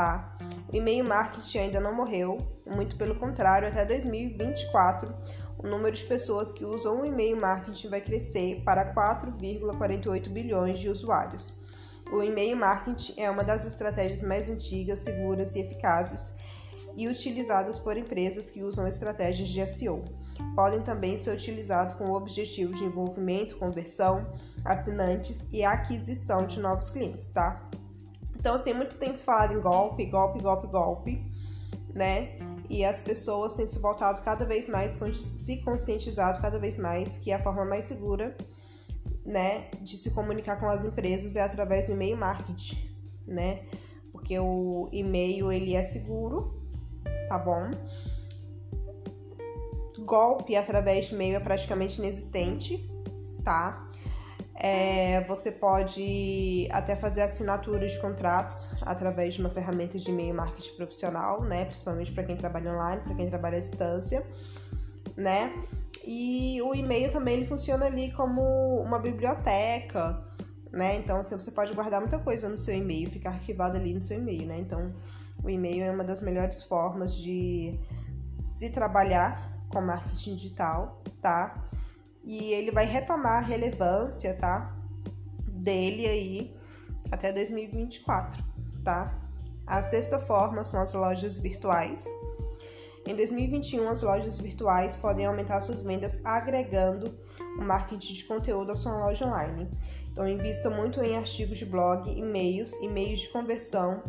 tá? 0.00 0.34
O 0.72 0.76
e-mail 0.76 1.04
marketing 1.04 1.58
ainda 1.58 1.78
não 1.78 1.94
morreu, 1.94 2.38
muito 2.66 2.96
pelo 2.96 3.16
contrário, 3.16 3.68
até 3.68 3.84
2024 3.84 5.14
o 5.58 5.68
número 5.68 5.94
de 5.94 6.04
pessoas 6.04 6.54
que 6.54 6.64
usam 6.64 7.02
o 7.02 7.04
e-mail 7.04 7.38
marketing 7.38 7.88
vai 7.88 8.00
crescer 8.00 8.62
para 8.64 8.94
4,48 8.94 10.30
bilhões 10.30 10.80
de 10.80 10.88
usuários. 10.88 11.52
O 12.10 12.22
e-mail 12.22 12.56
marketing 12.56 13.20
é 13.20 13.30
uma 13.30 13.44
das 13.44 13.66
estratégias 13.66 14.22
mais 14.22 14.48
antigas, 14.48 15.00
seguras 15.00 15.54
e 15.54 15.60
eficazes 15.60 16.32
e 16.96 17.06
utilizadas 17.06 17.76
por 17.76 17.94
empresas 17.94 18.48
que 18.48 18.62
usam 18.62 18.88
estratégias 18.88 19.50
de 19.50 19.66
SEO. 19.66 20.00
Podem 20.56 20.80
também 20.80 21.18
ser 21.18 21.32
utilizados 21.32 21.94
com 21.94 22.04
o 22.04 22.14
objetivo 22.14 22.74
de 22.74 22.84
envolvimento, 22.84 23.58
conversão, 23.58 24.26
assinantes 24.64 25.46
e 25.52 25.62
aquisição 25.62 26.46
de 26.46 26.58
novos 26.58 26.88
clientes, 26.88 27.28
tá? 27.28 27.68
Então, 28.40 28.54
assim, 28.54 28.72
muito 28.72 28.96
tem 28.96 29.12
se 29.12 29.22
falado 29.22 29.52
em 29.52 29.60
golpe, 29.60 30.06
golpe, 30.06 30.42
golpe, 30.42 30.66
golpe, 30.66 31.32
né? 31.94 32.38
E 32.70 32.82
as 32.82 32.98
pessoas 32.98 33.52
têm 33.52 33.66
se 33.66 33.78
voltado 33.78 34.22
cada 34.22 34.46
vez 34.46 34.66
mais, 34.66 34.92
se 34.92 35.62
conscientizado 35.62 36.40
cada 36.40 36.58
vez 36.58 36.78
mais 36.78 37.18
que 37.18 37.30
a 37.32 37.42
forma 37.42 37.66
mais 37.66 37.84
segura, 37.84 38.34
né, 39.26 39.68
de 39.82 39.98
se 39.98 40.10
comunicar 40.12 40.58
com 40.58 40.66
as 40.66 40.84
empresas 40.84 41.36
é 41.36 41.42
através 41.42 41.86
do 41.88 41.92
e-mail 41.92 42.16
marketing, 42.16 42.78
né? 43.26 43.66
Porque 44.10 44.38
o 44.38 44.88
e-mail 44.90 45.52
ele 45.52 45.74
é 45.74 45.82
seguro, 45.82 46.64
tá 47.28 47.38
bom? 47.38 47.70
Golpe 49.98 50.56
através 50.56 51.06
de 51.06 51.14
e-mail 51.14 51.36
é 51.36 51.40
praticamente 51.40 51.98
inexistente, 51.98 52.90
tá? 53.44 53.89
É, 54.62 55.24
você 55.24 55.50
pode 55.50 56.68
até 56.70 56.94
fazer 56.94 57.22
assinatura 57.22 57.86
de 57.86 57.98
contratos 57.98 58.70
através 58.82 59.32
de 59.32 59.40
uma 59.40 59.48
ferramenta 59.48 59.98
de 59.98 60.10
e-mail 60.10 60.34
marketing 60.34 60.76
profissional, 60.76 61.42
né? 61.42 61.64
Principalmente 61.64 62.12
para 62.12 62.24
quem 62.24 62.36
trabalha 62.36 62.74
online, 62.74 63.00
para 63.00 63.14
quem 63.14 63.26
trabalha 63.26 63.56
à 63.56 63.60
distância, 63.60 64.22
né? 65.16 65.54
E 66.06 66.60
o 66.60 66.74
e-mail 66.74 67.10
também 67.10 67.38
ele 67.38 67.46
funciona 67.46 67.86
ali 67.86 68.12
como 68.12 68.82
uma 68.82 68.98
biblioteca, 68.98 70.22
né? 70.70 70.96
Então 70.96 71.20
assim, 71.20 71.36
você 71.36 71.52
pode 71.52 71.72
guardar 71.72 72.02
muita 72.02 72.18
coisa 72.18 72.46
no 72.46 72.58
seu 72.58 72.74
e-mail, 72.74 73.08
ficar 73.08 73.30
arquivado 73.30 73.78
ali 73.78 73.94
no 73.94 74.02
seu 74.02 74.18
e-mail, 74.18 74.44
né? 74.44 74.58
Então 74.58 74.92
o 75.42 75.48
e-mail 75.48 75.84
é 75.84 75.90
uma 75.90 76.04
das 76.04 76.20
melhores 76.20 76.62
formas 76.64 77.14
de 77.14 77.80
se 78.38 78.68
trabalhar 78.68 79.58
com 79.70 79.80
marketing 79.80 80.36
digital, 80.36 81.02
tá? 81.22 81.69
E 82.24 82.52
ele 82.52 82.70
vai 82.70 82.86
retomar 82.86 83.38
a 83.38 83.46
relevância, 83.46 84.34
tá? 84.34 84.76
Dele 85.46 86.06
aí 86.06 86.56
até 87.10 87.32
2024, 87.32 88.42
tá? 88.84 89.18
A 89.66 89.82
sexta 89.82 90.18
forma 90.18 90.64
são 90.64 90.80
as 90.80 90.94
lojas 90.94 91.38
virtuais. 91.38 92.04
Em 93.06 93.14
2021, 93.14 93.88
as 93.88 94.02
lojas 94.02 94.38
virtuais 94.38 94.96
podem 94.96 95.26
aumentar 95.26 95.60
suas 95.60 95.82
vendas 95.82 96.24
agregando 96.24 97.14
o 97.58 97.62
marketing 97.62 98.14
de 98.14 98.24
conteúdo 98.24 98.72
à 98.72 98.74
sua 98.74 98.96
loja 98.98 99.26
online. 99.26 99.68
Então, 100.12 100.28
invista 100.28 100.68
muito 100.68 101.02
em 101.02 101.16
artigos 101.16 101.58
de 101.58 101.64
blog, 101.64 102.10
e-mails, 102.10 102.74
e-mails 102.82 103.20
de 103.20 103.28
conversão 103.28 104.02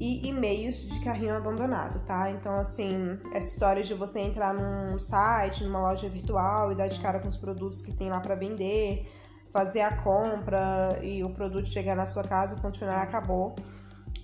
e 0.00 0.28
e-mails 0.28 0.76
de 0.76 1.00
carrinho 1.00 1.36
abandonado, 1.36 2.00
tá? 2.04 2.30
Então, 2.30 2.54
assim, 2.54 3.18
essa 3.34 3.48
história 3.48 3.82
de 3.82 3.94
você 3.94 4.20
entrar 4.20 4.54
num 4.54 4.98
site, 4.98 5.64
numa 5.64 5.80
loja 5.80 6.08
virtual 6.08 6.70
e 6.70 6.76
dar 6.76 6.88
de 6.88 7.00
cara 7.00 7.18
com 7.18 7.28
os 7.28 7.36
produtos 7.36 7.82
que 7.82 7.92
tem 7.92 8.08
lá 8.08 8.20
para 8.20 8.36
vender, 8.36 9.10
fazer 9.52 9.80
a 9.80 9.96
compra 9.96 11.00
e 11.02 11.24
o 11.24 11.30
produto 11.30 11.68
chegar 11.68 11.96
na 11.96 12.06
sua 12.06 12.22
casa 12.22 12.56
e 12.56 12.60
continuar, 12.60 13.02
acabou. 13.02 13.56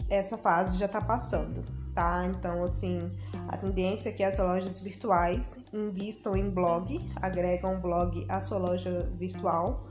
Essa 0.09 0.39
fase 0.39 0.77
já 0.79 0.87
tá 0.87 1.01
passando, 1.01 1.65
tá? 1.93 2.25
Então, 2.27 2.63
assim, 2.63 3.11
a 3.49 3.57
tendência 3.57 4.11
é 4.11 4.13
que 4.13 4.23
as 4.23 4.39
lojas 4.39 4.79
virtuais 4.79 5.67
invistam 5.73 6.37
em 6.37 6.51
blog, 6.51 7.01
agregam 7.17 7.81
blog 7.81 8.25
à 8.29 8.41
sua 8.41 8.59
loja 8.59 9.11
virtual 9.17 9.89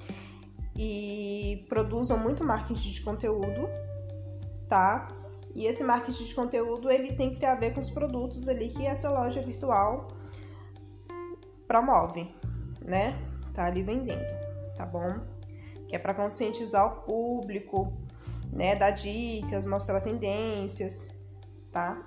e 0.77 1.65
produzam 1.67 2.17
muito 2.17 2.43
marketing 2.43 2.91
de 2.91 3.01
conteúdo, 3.01 3.67
tá? 4.69 5.22
E 5.55 5.65
esse 5.65 5.83
marketing 5.83 6.25
de 6.25 6.33
conteúdo 6.33 6.89
ele 6.89 7.13
tem 7.13 7.31
que 7.31 7.39
ter 7.39 7.45
a 7.45 7.55
ver 7.55 7.73
com 7.73 7.79
os 7.79 7.89
produtos 7.89 8.47
ali 8.47 8.69
que 8.69 8.85
essa 8.85 9.09
loja 9.09 9.41
virtual 9.41 10.07
promove, 11.67 12.33
né? 12.83 13.17
Tá 13.53 13.65
ali 13.65 13.83
vendendo, 13.83 14.25
tá 14.75 14.85
bom? 14.85 15.19
Que 15.87 15.95
é 15.95 15.99
para 15.99 16.13
conscientizar 16.13 16.85
o 16.85 17.01
público, 17.01 17.93
né? 18.51 18.75
Dar 18.75 18.91
dicas, 18.91 19.65
mostrar 19.65 20.01
tendências, 20.01 21.07
tá? 21.71 22.03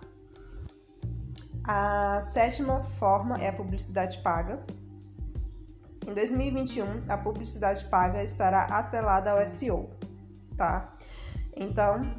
A 1.63 2.21
sétima 2.23 2.85
forma 2.99 3.37
é 3.37 3.49
a 3.49 3.53
publicidade 3.53 4.19
paga. 4.23 4.65
Em 6.07 6.15
2021, 6.15 7.05
a 7.09 7.17
publicidade 7.17 7.85
paga 7.87 8.23
estará 8.23 8.63
atrelada 8.67 9.33
ao 9.33 9.47
SEO, 9.47 9.91
tá? 10.57 10.97
Então, 11.57 12.15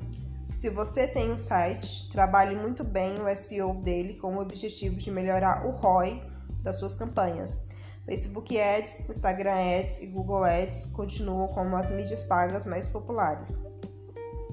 se 0.47 0.69
você 0.69 1.05
tem 1.05 1.29
um 1.29 1.37
site, 1.37 2.09
trabalhe 2.09 2.55
muito 2.55 2.81
bem 2.81 3.15
o 3.19 3.35
SEO 3.35 3.75
dele 3.75 4.15
com 4.15 4.37
o 4.37 4.41
objetivo 4.41 4.95
de 4.95 5.11
melhorar 5.11 5.67
o 5.67 5.71
ROI 5.71 6.23
das 6.63 6.77
suas 6.77 6.95
campanhas. 6.95 7.67
Facebook 8.05 8.57
Ads, 8.57 9.09
Instagram 9.09 9.53
Ads 9.53 10.01
e 10.01 10.07
Google 10.07 10.45
Ads 10.45 10.85
continuam 10.93 11.49
como 11.49 11.75
as 11.75 11.91
mídias 11.91 12.23
pagas 12.23 12.65
mais 12.65 12.87
populares. 12.87 13.57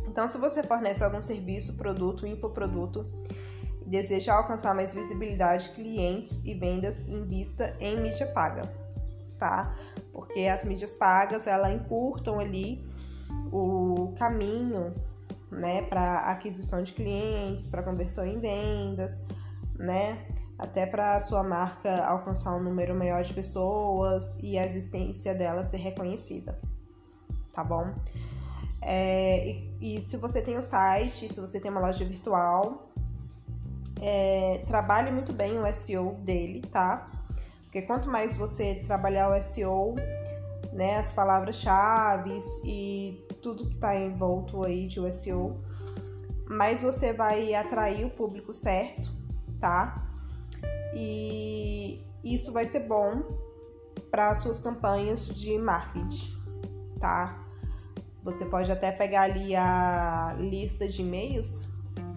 Então, 0.09 0.27
se 0.27 0.37
você 0.37 0.65
fornece 0.65 1.03
algum 1.05 1.21
serviço, 1.21 1.77
produto, 1.77 2.27
infoproduto 2.27 3.07
e 3.87 3.89
deseja 3.89 4.35
alcançar 4.35 4.75
mais 4.75 4.93
visibilidade, 4.93 5.71
clientes 5.71 6.45
e 6.45 6.55
vendas, 6.55 7.09
invista 7.09 7.75
em 7.79 8.01
mídia 8.01 8.27
paga, 8.27 8.63
tá? 9.39 9.75
Porque 10.13 10.41
as 10.41 10.65
mídias 10.65 10.93
pagas, 10.93 11.47
ela 11.47 11.73
encurtam 11.73 12.41
ali 12.41 12.85
o 13.53 14.13
caminho 14.19 14.93
né, 15.55 15.83
para 15.83 16.31
aquisição 16.31 16.83
de 16.83 16.93
clientes, 16.93 17.67
para 17.67 17.83
conversão 17.83 18.27
em 18.27 18.39
vendas, 18.39 19.27
né, 19.77 20.27
até 20.59 20.87
para 20.87 21.17
a 21.17 21.21
sua 21.21 21.43
marca 21.43 22.05
alcançar 22.05 22.55
um 22.57 22.63
número 22.63 22.95
maior 22.95 23.23
de 23.23 23.33
pessoas 23.33 24.41
e 24.43 24.59
a 24.59 24.65
existência 24.65 25.35
dela 25.35 25.63
ser 25.63 25.79
reconhecida, 25.79 26.59
tá 27.53 27.65
bom? 27.65 27.93
É, 28.81 29.47
e, 29.81 29.97
e, 29.97 30.01
se 30.01 30.17
você 30.19 30.43
tem 30.43 30.59
um 30.59 30.63
site, 30.63 31.33
se 31.33 31.41
você 31.41 31.59
tem 31.59 31.71
uma 31.71 31.81
loja 31.81 32.05
virtual, 32.05 32.91
é, 34.01 34.63
trabalhe 34.69 35.11
muito 35.11 35.33
bem 35.33 35.59
o 35.59 35.73
SEO 35.73 36.17
dele, 36.21 36.61
tá? 36.71 37.11
Porque 37.65 37.81
quanto 37.83 38.11
mais 38.11 38.37
você 38.37 38.85
trabalhar 38.87 39.31
o 39.31 39.43
SEO, 39.43 39.95
né, 40.73 40.99
as 40.99 41.13
palavras-chave 41.13 42.39
e 42.65 43.24
tudo 43.45 43.67
que 43.67 43.75
está 43.75 43.95
envolto 43.95 44.67
aí 44.67 44.87
de 44.87 45.13
SEO, 45.13 45.61
mas 46.49 46.81
você 46.81 47.13
vai 47.13 47.55
atrair 47.55 48.07
o 48.07 48.11
público 48.11 48.55
certo, 48.55 49.11
tá? 49.61 50.03
E 50.95 52.03
isso 52.25 52.51
vai 52.53 52.65
ser 52.65 52.89
bom 52.89 53.23
para 54.11 54.35
suas 54.35 54.63
campanhas 54.63 55.27
de 55.27 55.59
marketing, 55.59 56.35
tá? 56.99 57.45
Você 58.23 58.47
pode 58.47 58.73
até 58.73 58.91
pegar 58.91 59.25
ali 59.25 59.55
a 59.55 60.35
lista 60.39 60.89
de 60.89 61.03
e-mails, 61.03 61.69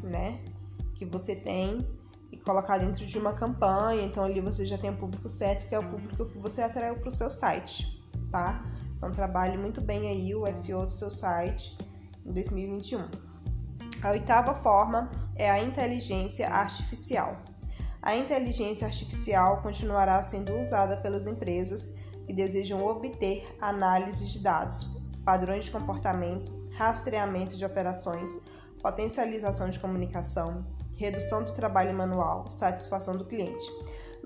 né, 0.02 0.40
que 0.96 1.06
você 1.06 1.36
tem 1.36 1.86
e 2.32 2.38
colocar 2.38 2.78
dentro 2.78 3.06
de 3.06 3.18
uma 3.18 3.34
campanha. 3.34 4.04
Então 4.06 4.24
ali 4.24 4.40
você 4.40 4.66
já 4.66 4.78
tem 4.78 4.92
o 4.92 4.96
público 4.96 5.30
certo, 5.30 5.68
que 5.68 5.76
é 5.76 5.80
o 5.80 5.90
público 5.90 6.26
que 6.26 6.38
você 6.38 6.62
atraiu 6.62 6.96
para 6.96 7.10
o 7.10 7.12
seu 7.12 7.30
site 7.30 7.98
tá? 8.32 8.64
Então 8.98 9.12
trabalhe 9.12 9.58
muito 9.58 9.80
bem 9.80 10.08
aí 10.10 10.36
o 10.36 10.52
SEO 10.54 10.88
do 10.88 10.94
seu 10.94 11.12
site 11.12 11.78
em 12.26 12.34
2021. 12.34 13.08
A 14.02 14.12
oitava 14.12 14.56
forma 14.56 15.10
é 15.36 15.50
a 15.50 15.62
inteligência 15.62 16.50
artificial. 16.50 17.38
A 18.02 18.16
inteligência 18.16 18.88
artificial 18.88 19.62
continuará 19.62 20.22
sendo 20.24 20.58
usada 20.60 20.98
pelas 20.98 21.28
empresas 21.28 21.96
que 22.26 22.34
desejam 22.34 22.86
obter 22.86 23.48
análise 23.62 24.28
de 24.30 24.40
dados, 24.40 24.98
padrões 25.24 25.66
de 25.66 25.72
comportamento, 25.72 26.52
rastreamento 26.72 27.56
de 27.56 27.66
operações, 27.66 28.30
potencialização 28.82 29.70
de 29.70 29.80
comunicação, 29.80 30.66
redução 30.96 31.44
do 31.44 31.54
trabalho 31.54 31.94
manual, 31.94 32.50
satisfação 32.50 33.18
do 33.18 33.26
cliente. 33.26 33.66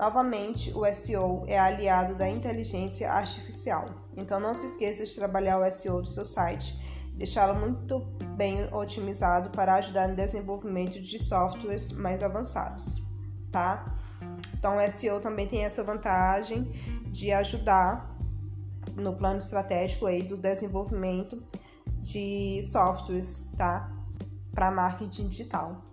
Novamente, 0.01 0.73
o 0.75 0.83
SEO 0.91 1.43
é 1.45 1.59
aliado 1.59 2.15
da 2.15 2.27
inteligência 2.27 3.11
artificial. 3.11 3.85
Então 4.17 4.39
não 4.39 4.55
se 4.55 4.65
esqueça 4.65 5.05
de 5.05 5.13
trabalhar 5.13 5.59
o 5.59 5.71
SEO 5.71 6.01
do 6.01 6.09
seu 6.09 6.25
site, 6.25 6.75
deixá-lo 7.13 7.59
muito 7.59 7.99
bem 8.35 8.67
otimizado 8.73 9.51
para 9.51 9.75
ajudar 9.75 10.07
no 10.07 10.15
desenvolvimento 10.15 10.99
de 10.99 11.23
softwares 11.23 11.91
mais 11.91 12.23
avançados, 12.23 12.95
tá? 13.51 13.95
Então 14.55 14.77
o 14.77 14.89
SEO 14.89 15.19
também 15.19 15.47
tem 15.47 15.65
essa 15.65 15.83
vantagem 15.83 16.63
de 17.11 17.31
ajudar 17.31 18.17
no 18.95 19.15
plano 19.15 19.37
estratégico 19.37 20.07
aí 20.07 20.23
do 20.23 20.35
desenvolvimento 20.35 21.43
de 22.01 22.63
softwares, 22.63 23.51
tá? 23.55 23.91
Para 24.51 24.71
marketing 24.71 25.27
digital. 25.27 25.90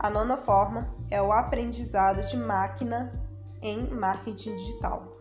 A 0.00 0.08
nona 0.08 0.36
forma 0.36 0.94
é 1.10 1.20
o 1.20 1.32
aprendizado 1.32 2.24
de 2.24 2.36
máquina 2.36 3.12
em 3.60 3.84
marketing 3.90 4.54
digital. 4.54 5.18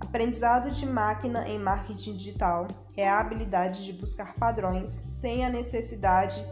Aprendizado 0.00 0.70
de 0.70 0.86
máquina 0.86 1.46
em 1.46 1.58
marketing 1.58 2.16
digital 2.16 2.66
é 2.96 3.06
a 3.06 3.20
habilidade 3.20 3.84
de 3.84 3.92
buscar 3.92 4.34
padrões 4.36 4.88
sem 4.88 5.44
a 5.44 5.50
necessidade 5.50 6.42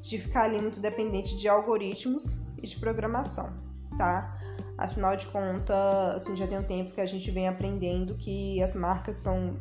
de 0.00 0.18
ficar 0.18 0.44
ali 0.44 0.62
muito 0.62 0.80
dependente 0.80 1.36
de 1.36 1.46
algoritmos 1.46 2.38
e 2.56 2.66
de 2.66 2.80
programação, 2.80 3.52
tá? 3.98 4.34
Afinal 4.78 5.14
de 5.14 5.26
contas, 5.26 5.76
assim, 6.14 6.34
já 6.38 6.46
tem 6.46 6.58
um 6.58 6.64
tempo 6.64 6.94
que 6.94 7.02
a 7.02 7.06
gente 7.06 7.30
vem 7.30 7.48
aprendendo 7.48 8.14
que 8.14 8.62
as 8.62 8.74
marcas 8.74 9.16
estão 9.16 9.58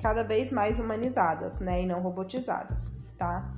cada 0.00 0.24
vez 0.24 0.50
mais 0.50 0.80
humanizadas, 0.80 1.60
né, 1.60 1.82
e 1.82 1.86
não 1.86 2.02
robotizadas, 2.02 3.04
tá? 3.16 3.54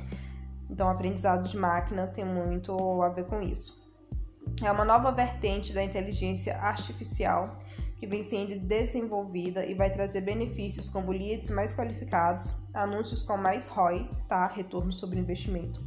Então, 0.77 0.91
aprendizado 0.91 1.49
de 1.49 1.57
máquina 1.57 2.07
tem 2.07 2.23
muito 2.23 3.01
a 3.01 3.09
ver 3.09 3.25
com 3.25 3.41
isso. 3.41 3.83
É 4.63 4.71
uma 4.71 4.85
nova 4.85 5.11
vertente 5.11 5.73
da 5.73 5.83
inteligência 5.83 6.55
artificial 6.59 7.59
que 7.97 8.07
vem 8.07 8.23
sendo 8.23 8.61
desenvolvida 8.61 9.65
e 9.65 9.73
vai 9.73 9.91
trazer 9.91 10.21
benefícios 10.21 10.87
como 10.87 11.13
leads 11.13 11.49
mais 11.49 11.75
qualificados, 11.75 12.63
anúncios 12.75 13.23
com 13.23 13.39
mais 13.39 13.67
ROI, 13.69 14.07
tá? 14.29 14.47
Retorno 14.49 14.93
sobre 14.93 15.19
investimento, 15.19 15.83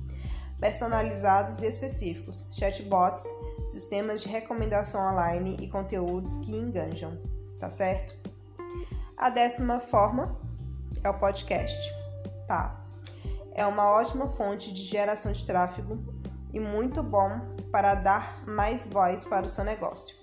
personalizados 0.60 1.62
e 1.62 1.68
específicos, 1.68 2.50
chatbots, 2.58 3.26
sistemas 3.66 4.24
de 4.24 4.28
recomendação 4.28 5.08
online 5.14 5.56
e 5.62 5.68
conteúdos 5.68 6.36
que 6.38 6.52
enganjam, 6.52 7.16
tá 7.60 7.70
certo? 7.70 8.16
A 9.16 9.30
décima 9.30 9.80
forma 9.80 10.36
é 11.04 11.10
o 11.12 11.20
podcast, 11.20 11.78
tá? 12.48 12.79
É 13.60 13.68
uma 13.68 13.92
ótima 13.92 14.26
fonte 14.30 14.74
de 14.74 14.86
geração 14.86 15.34
de 15.34 15.46
tráfego 15.46 16.02
e 16.54 16.62
muito 16.62 17.04
bom 17.04 17.42
para 17.70 17.94
dar 17.94 18.42
mais 18.48 18.88
voz 18.88 19.26
para 19.26 19.46
o 19.46 19.50
seu 19.50 19.66
negócio. 19.66 20.16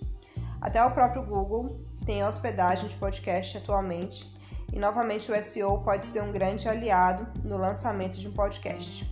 Até 0.59 0.83
o 0.83 0.91
próprio 0.93 1.23
Google 1.23 1.85
tem 2.07 2.25
hospedagem 2.25 2.89
de 2.89 2.95
podcast 2.95 3.59
atualmente 3.59 4.33
e 4.73 4.79
novamente 4.79 5.31
o 5.31 5.43
SEO 5.43 5.83
pode 5.83 6.07
ser 6.07 6.23
um 6.23 6.33
grande 6.33 6.67
aliado 6.67 7.27
no 7.47 7.59
lançamento 7.59 8.17
de 8.17 8.27
um 8.27 8.33
podcast, 8.33 9.05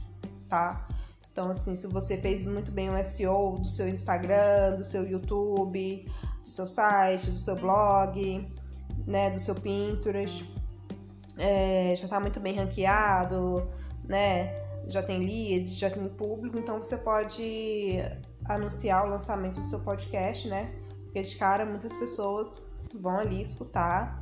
tá? 0.49 0.89
Então, 1.31 1.51
assim, 1.51 1.77
se 1.77 1.87
você 1.87 2.17
fez 2.17 2.47
muito 2.47 2.73
bem 2.73 2.89
o 2.89 3.05
SEO 3.05 3.59
do 3.59 3.69
seu 3.69 3.87
Instagram, 3.87 4.77
do 4.77 4.85
seu 4.85 5.05
YouTube, 5.05 6.11
do 6.43 6.49
seu 6.49 6.67
site, 6.67 7.31
do 7.31 7.39
seu 7.39 7.57
blog, 7.57 8.51
né, 9.07 9.29
do 9.33 9.39
seu 9.39 9.55
Pinterest, 9.55 10.51
é, 11.37 11.95
já 11.95 12.05
está 12.05 12.19
muito 12.19 12.41
bem 12.41 12.57
ranqueado, 12.57 13.69
né? 14.09 14.55
Já 14.87 15.03
tem 15.03 15.19
leads, 15.19 15.77
já 15.77 15.91
tem 15.91 16.09
público, 16.09 16.59
então 16.59 16.79
você 16.79 16.97
pode 16.97 17.99
anunciar 18.45 19.07
o 19.07 19.09
lançamento 19.09 19.61
do 19.61 19.67
seu 19.67 19.81
podcast, 19.81 20.47
né? 20.49 20.75
Porque 21.05 21.23
de 21.23 21.37
cara 21.37 21.65
muitas 21.65 21.93
pessoas 21.95 22.63
vão 22.95 23.19
ali 23.19 23.41
escutar 23.41 24.21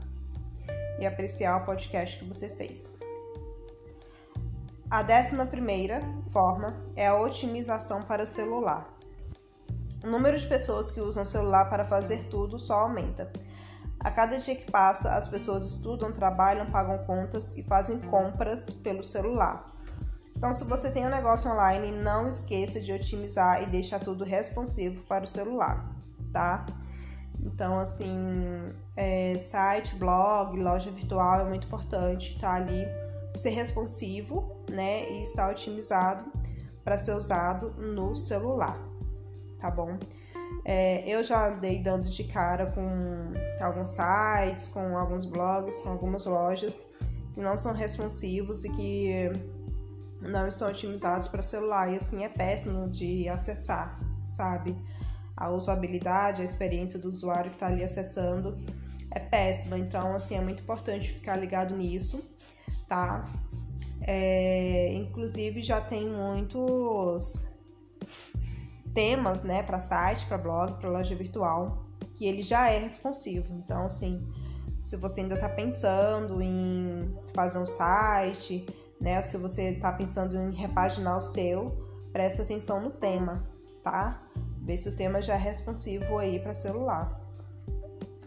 e 0.98 1.06
apreciar 1.06 1.62
o 1.62 1.64
podcast 1.64 2.18
que 2.18 2.24
você 2.24 2.48
fez. 2.50 2.98
A 4.90 5.02
décima 5.02 5.46
primeira 5.46 6.00
forma 6.30 6.76
é 6.94 7.06
a 7.06 7.18
otimização 7.18 8.02
para 8.02 8.24
o 8.24 8.26
celular. 8.26 8.94
O 10.04 10.06
número 10.06 10.38
de 10.38 10.46
pessoas 10.46 10.90
que 10.90 11.00
usam 11.00 11.22
o 11.22 11.26
celular 11.26 11.70
para 11.70 11.86
fazer 11.86 12.24
tudo 12.28 12.58
só 12.58 12.80
aumenta. 12.80 13.32
A 14.02 14.10
cada 14.10 14.38
dia 14.38 14.56
que 14.56 14.68
passa, 14.70 15.14
as 15.14 15.28
pessoas 15.28 15.64
estudam, 15.64 16.10
trabalham, 16.12 16.66
pagam 16.70 16.98
contas 17.06 17.56
e 17.56 17.62
fazem 17.62 18.00
compras 18.00 18.68
pelo 18.68 19.02
celular. 19.04 19.72
Então, 20.36 20.52
se 20.52 20.64
você 20.64 20.90
tem 20.90 21.06
um 21.06 21.10
negócio 21.10 21.48
online, 21.48 21.92
não 21.92 22.28
esqueça 22.28 22.80
de 22.80 22.92
otimizar 22.92 23.62
e 23.62 23.66
deixar 23.66 24.00
tudo 24.00 24.24
responsivo 24.24 25.00
para 25.04 25.24
o 25.24 25.28
celular, 25.28 25.88
tá? 26.32 26.66
Então, 27.40 27.78
assim, 27.78 28.72
é, 28.96 29.38
site, 29.38 29.94
blog, 29.94 30.60
loja 30.60 30.90
virtual 30.90 31.42
é 31.42 31.44
muito 31.44 31.68
importante, 31.68 32.36
tá 32.40 32.54
ali 32.54 32.84
ser 33.36 33.50
responsivo, 33.50 34.64
né, 34.68 35.08
e 35.10 35.22
estar 35.22 35.48
otimizado 35.48 36.24
para 36.82 36.98
ser 36.98 37.12
usado 37.12 37.70
no 37.78 38.16
celular, 38.16 38.78
tá 39.60 39.70
bom? 39.70 39.96
É, 40.64 41.08
eu 41.08 41.24
já 41.24 41.48
andei 41.48 41.82
dando 41.82 42.08
de 42.08 42.24
cara 42.24 42.66
com 42.66 43.32
alguns 43.60 43.88
sites, 43.88 44.68
com 44.68 44.96
alguns 44.96 45.24
blogs, 45.24 45.80
com 45.80 45.88
algumas 45.90 46.24
lojas 46.24 46.90
que 47.34 47.40
não 47.40 47.56
são 47.56 47.72
responsivos 47.72 48.64
e 48.64 48.68
que 48.70 49.32
não 50.20 50.46
estão 50.46 50.68
otimizados 50.68 51.26
para 51.26 51.42
celular 51.42 51.90
e 51.92 51.96
assim 51.96 52.24
é 52.24 52.28
péssimo 52.28 52.88
de 52.88 53.28
acessar, 53.28 53.98
sabe? 54.26 54.76
A 55.36 55.50
usabilidade, 55.50 56.42
a 56.42 56.44
experiência 56.44 56.98
do 56.98 57.08
usuário 57.08 57.50
que 57.50 57.56
está 57.56 57.66
ali 57.66 57.82
acessando 57.82 58.56
é 59.10 59.18
péssima, 59.18 59.78
então 59.78 60.14
assim 60.14 60.36
é 60.36 60.40
muito 60.40 60.62
importante 60.62 61.12
ficar 61.12 61.36
ligado 61.36 61.74
nisso 61.74 62.32
tá? 62.92 63.24
É, 64.02 64.92
inclusive 64.92 65.62
já 65.62 65.80
tem 65.80 66.06
muitos 66.06 67.51
temas, 68.94 69.42
né, 69.42 69.62
para 69.62 69.80
site, 69.80 70.26
para 70.26 70.38
blog, 70.38 70.74
para 70.74 70.88
loja 70.88 71.14
virtual, 71.14 71.86
que 72.14 72.26
ele 72.26 72.42
já 72.42 72.68
é 72.68 72.78
responsivo. 72.78 73.54
Então, 73.54 73.86
assim, 73.86 74.26
se 74.78 74.96
você 74.96 75.22
ainda 75.22 75.34
está 75.34 75.48
pensando 75.48 76.42
em 76.42 77.16
fazer 77.34 77.58
um 77.58 77.66
site, 77.66 78.66
né, 79.00 79.20
se 79.22 79.36
você 79.36 79.70
está 79.70 79.92
pensando 79.92 80.36
em 80.36 80.54
repaginar 80.54 81.18
o 81.18 81.22
seu, 81.22 81.88
presta 82.12 82.42
atenção 82.42 82.80
no 82.80 82.90
tema, 82.90 83.46
tá? 83.82 84.22
Vê 84.58 84.76
se 84.76 84.88
o 84.88 84.96
tema 84.96 85.20
já 85.20 85.34
é 85.34 85.38
responsivo 85.38 86.18
aí 86.18 86.38
para 86.38 86.54
celular. 86.54 87.20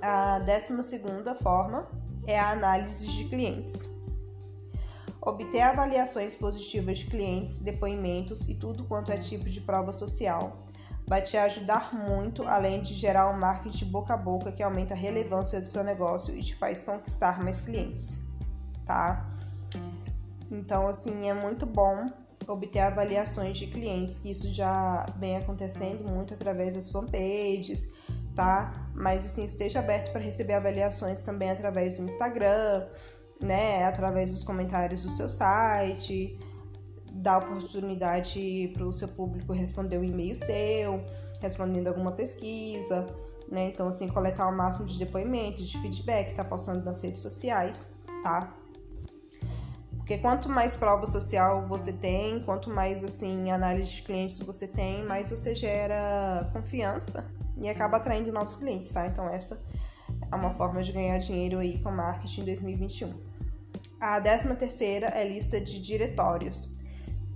A 0.01 0.39
décima 0.39 0.83
segunda 0.83 1.35
forma 1.35 1.87
é 2.27 2.37
a 2.37 2.51
análise 2.51 3.07
de 3.07 3.25
clientes. 3.25 3.95
Obter 5.25 5.61
avaliações 5.61 6.35
positivas 6.35 6.99
de 6.99 7.05
clientes, 7.07 7.59
depoimentos 7.63 8.47
e 8.47 8.53
tudo 8.53 8.83
quanto 8.83 9.11
é 9.11 9.17
tipo 9.17 9.49
de 9.49 9.59
prova 9.59 9.91
social 9.91 10.65
vai 11.07 11.21
te 11.21 11.37
ajudar 11.37 11.93
muito, 11.93 12.47
além 12.47 12.81
de 12.81 12.93
gerar 12.93 13.29
um 13.29 13.37
marketing 13.37 13.85
boca 13.85 14.13
a 14.13 14.17
boca 14.17 14.51
que 14.51 14.63
aumenta 14.63 14.93
a 14.93 14.97
relevância 14.97 15.61
do 15.61 15.67
seu 15.67 15.83
negócio 15.83 16.35
e 16.35 16.43
te 16.43 16.55
faz 16.55 16.83
conquistar 16.83 17.43
mais 17.43 17.61
clientes, 17.61 18.21
tá? 18.85 19.29
Então, 20.49 20.87
assim, 20.87 21.29
é 21.29 21.33
muito 21.33 21.65
bom 21.65 22.09
obter 22.47 22.79
avaliações 22.79 23.57
de 23.57 23.67
clientes, 23.67 24.19
que 24.19 24.31
isso 24.31 24.51
já 24.51 25.05
vem 25.17 25.37
acontecendo 25.37 26.07
muito 26.07 26.33
através 26.33 26.75
das 26.75 26.89
fanpages, 26.89 27.93
tá? 28.35 28.89
Mas, 28.93 29.25
assim, 29.25 29.45
esteja 29.45 29.79
aberto 29.79 30.11
para 30.11 30.21
receber 30.21 30.53
avaliações 30.53 31.23
também 31.23 31.49
através 31.49 31.97
do 31.97 32.03
Instagram, 32.03 32.87
né, 33.45 33.85
através 33.85 34.31
dos 34.31 34.43
comentários 34.43 35.03
do 35.03 35.09
seu 35.09 35.29
site, 35.29 36.37
dar 37.11 37.37
oportunidade 37.37 38.71
para 38.73 38.85
o 38.85 38.91
seu 38.91 39.07
público 39.07 39.53
responder 39.53 39.97
o 39.97 40.01
um 40.01 40.03
e-mail 40.03 40.35
seu, 40.35 41.01
respondendo 41.39 41.87
alguma 41.87 42.11
pesquisa, 42.11 43.07
né? 43.49 43.69
Então, 43.69 43.87
assim, 43.87 44.07
coletar 44.09 44.47
o 44.47 44.55
máximo 44.55 44.87
de 44.87 44.99
depoimentos, 44.99 45.67
de 45.67 45.79
feedback, 45.81 46.35
tá 46.35 46.43
postando 46.43 46.83
nas 46.83 47.01
redes 47.01 47.21
sociais, 47.21 47.95
tá? 48.23 48.53
Porque 49.97 50.17
quanto 50.17 50.49
mais 50.49 50.75
prova 50.75 51.05
social 51.05 51.67
você 51.67 51.91
tem, 51.91 52.43
quanto 52.43 52.69
mais, 52.69 53.03
assim, 53.03 53.49
análise 53.49 53.91
de 53.91 54.01
clientes 54.03 54.37
você 54.39 54.67
tem, 54.67 55.03
mais 55.03 55.29
você 55.29 55.55
gera 55.55 56.49
confiança 56.53 57.25
e 57.57 57.67
acaba 57.69 57.97
atraindo 57.97 58.31
novos 58.31 58.55
clientes, 58.55 58.91
tá? 58.91 59.07
Então, 59.07 59.27
essa 59.29 59.65
é 60.31 60.35
uma 60.35 60.51
forma 60.51 60.83
de 60.83 60.91
ganhar 60.91 61.17
dinheiro 61.17 61.59
aí 61.59 61.81
com 61.81 61.91
marketing 61.91 62.41
em 62.41 62.45
2021. 62.45 63.34
A 63.99 64.19
décima 64.19 64.55
terceira 64.55 65.07
é 65.07 65.27
lista 65.27 65.59
de 65.59 65.81
diretórios, 65.81 66.75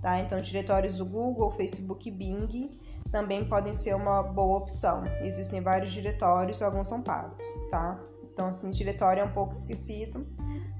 tá? 0.02 0.20
Então, 0.20 0.38
diretórios 0.38 0.98
do 0.98 1.06
Google, 1.06 1.50
Facebook 1.50 2.10
Bing 2.10 2.78
também 3.10 3.48
podem 3.48 3.74
ser 3.74 3.94
uma 3.94 4.22
boa 4.22 4.58
opção. 4.58 5.04
Existem 5.22 5.60
vários 5.60 5.90
diretórios, 5.90 6.62
alguns 6.62 6.88
são 6.88 7.02
pagos, 7.02 7.46
tá? 7.70 7.98
Então, 8.32 8.46
assim, 8.46 8.70
diretório 8.70 9.22
é 9.22 9.24
um 9.24 9.32
pouco 9.32 9.52
esquecido, 9.52 10.26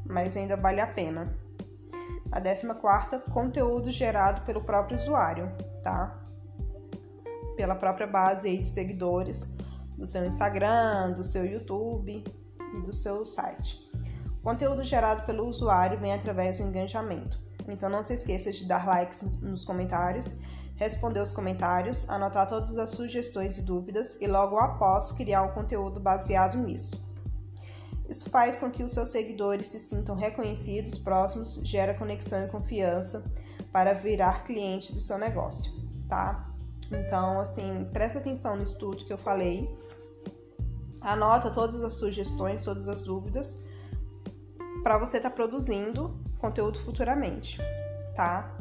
mas 0.07 0.37
ainda 0.37 0.57
vale 0.57 0.81
a 0.81 0.87
pena. 0.87 1.37
A 2.31 2.39
décima 2.39 2.75
quarta, 2.75 3.19
conteúdo 3.19 3.91
gerado 3.91 4.43
pelo 4.43 4.63
próprio 4.63 4.97
usuário, 4.97 5.51
tá? 5.83 6.17
Pela 7.57 7.75
própria 7.75 8.07
base 8.07 8.59
de 8.59 8.69
seguidores 8.69 9.53
do 9.97 10.07
seu 10.07 10.25
Instagram, 10.25 11.13
do 11.13 11.25
seu 11.25 11.45
YouTube 11.45 12.23
e 12.75 12.81
do 12.83 12.93
seu 12.93 13.25
site. 13.25 13.90
Conteúdo 14.43 14.83
gerado 14.83 15.27
pelo 15.27 15.47
usuário 15.47 15.99
vem 15.99 16.13
através 16.13 16.59
do 16.59 16.65
engajamento. 16.65 17.39
Então 17.69 17.91
não 17.91 18.03
se 18.03 18.15
esqueça 18.15 18.51
de 18.51 18.65
dar 18.65 18.87
likes 18.87 19.23
nos 19.41 19.65
comentários, 19.65 20.39
responder 20.77 21.21
os 21.21 21.33
comentários, 21.33 22.09
anotar 22.09 22.49
todas 22.49 22.79
as 22.79 22.91
sugestões 22.91 23.59
e 23.59 23.63
dúvidas 23.63 24.21
e 24.21 24.27
logo 24.27 24.57
após 24.57 25.13
criar 25.13 25.43
um 25.43 25.53
conteúdo 25.53 26.01
baseado 26.01 26.57
nisso. 26.57 26.99
Isso 28.09 28.29
faz 28.31 28.59
com 28.59 28.71
que 28.71 28.83
os 28.83 28.93
seus 28.93 29.11
seguidores 29.11 29.69
se 29.69 29.79
sintam 29.79 30.17
reconhecidos, 30.17 30.99
próximos, 30.99 31.61
gera 31.63 31.95
conexão 31.95 32.45
e 32.45 32.49
confiança 32.49 33.31
para 33.71 33.93
virar 33.93 34.45
cliente 34.45 34.93
do 34.93 35.01
seu 35.01 35.17
negócio, 35.17 35.71
tá? 36.09 36.51
Então, 36.91 37.39
assim, 37.39 37.89
presta 37.93 38.19
atenção 38.19 38.57
no 38.57 38.63
estudo 38.63 39.05
que 39.05 39.13
eu 39.13 39.19
falei 39.19 39.69
Anota 41.01 41.51
todas 41.51 41.83
as 41.83 41.95
sugestões, 41.95 42.63
todas 42.63 42.89
as 42.89 43.01
dúvidas 43.01 43.63
para 44.83 44.99
você 44.99 45.19
estar 45.19 45.31
tá 45.31 45.37
produzindo 45.37 46.19
conteúdo 46.39 46.81
futuramente, 46.81 47.59
tá? 48.17 48.57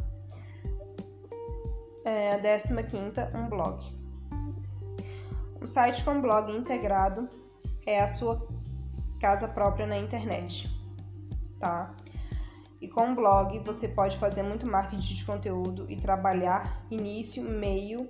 É, 2.03 2.34
a 2.34 2.38
décima 2.38 2.84
quinta, 2.84 3.32
um 3.36 3.47
blog. 3.47 3.84
Um 5.62 5.65
site 5.65 6.03
com 6.03 6.21
blog 6.21 6.51
integrado 6.51 7.29
é 7.86 8.01
a 8.01 8.08
sua 8.08 8.47
casa 9.19 9.47
própria 9.47 9.86
na 9.86 9.97
internet, 9.97 10.69
tá? 11.60 11.91
E 12.82 12.88
com 12.88 13.12
o 13.12 13.15
blog 13.15 13.60
você 13.60 13.89
pode 13.89 14.17
fazer 14.17 14.41
muito 14.41 14.65
marketing 14.65 15.15
de 15.15 15.25
conteúdo 15.25 15.86
e 15.89 15.97
trabalhar 15.97 16.86
início, 16.89 17.43
meio 17.43 18.10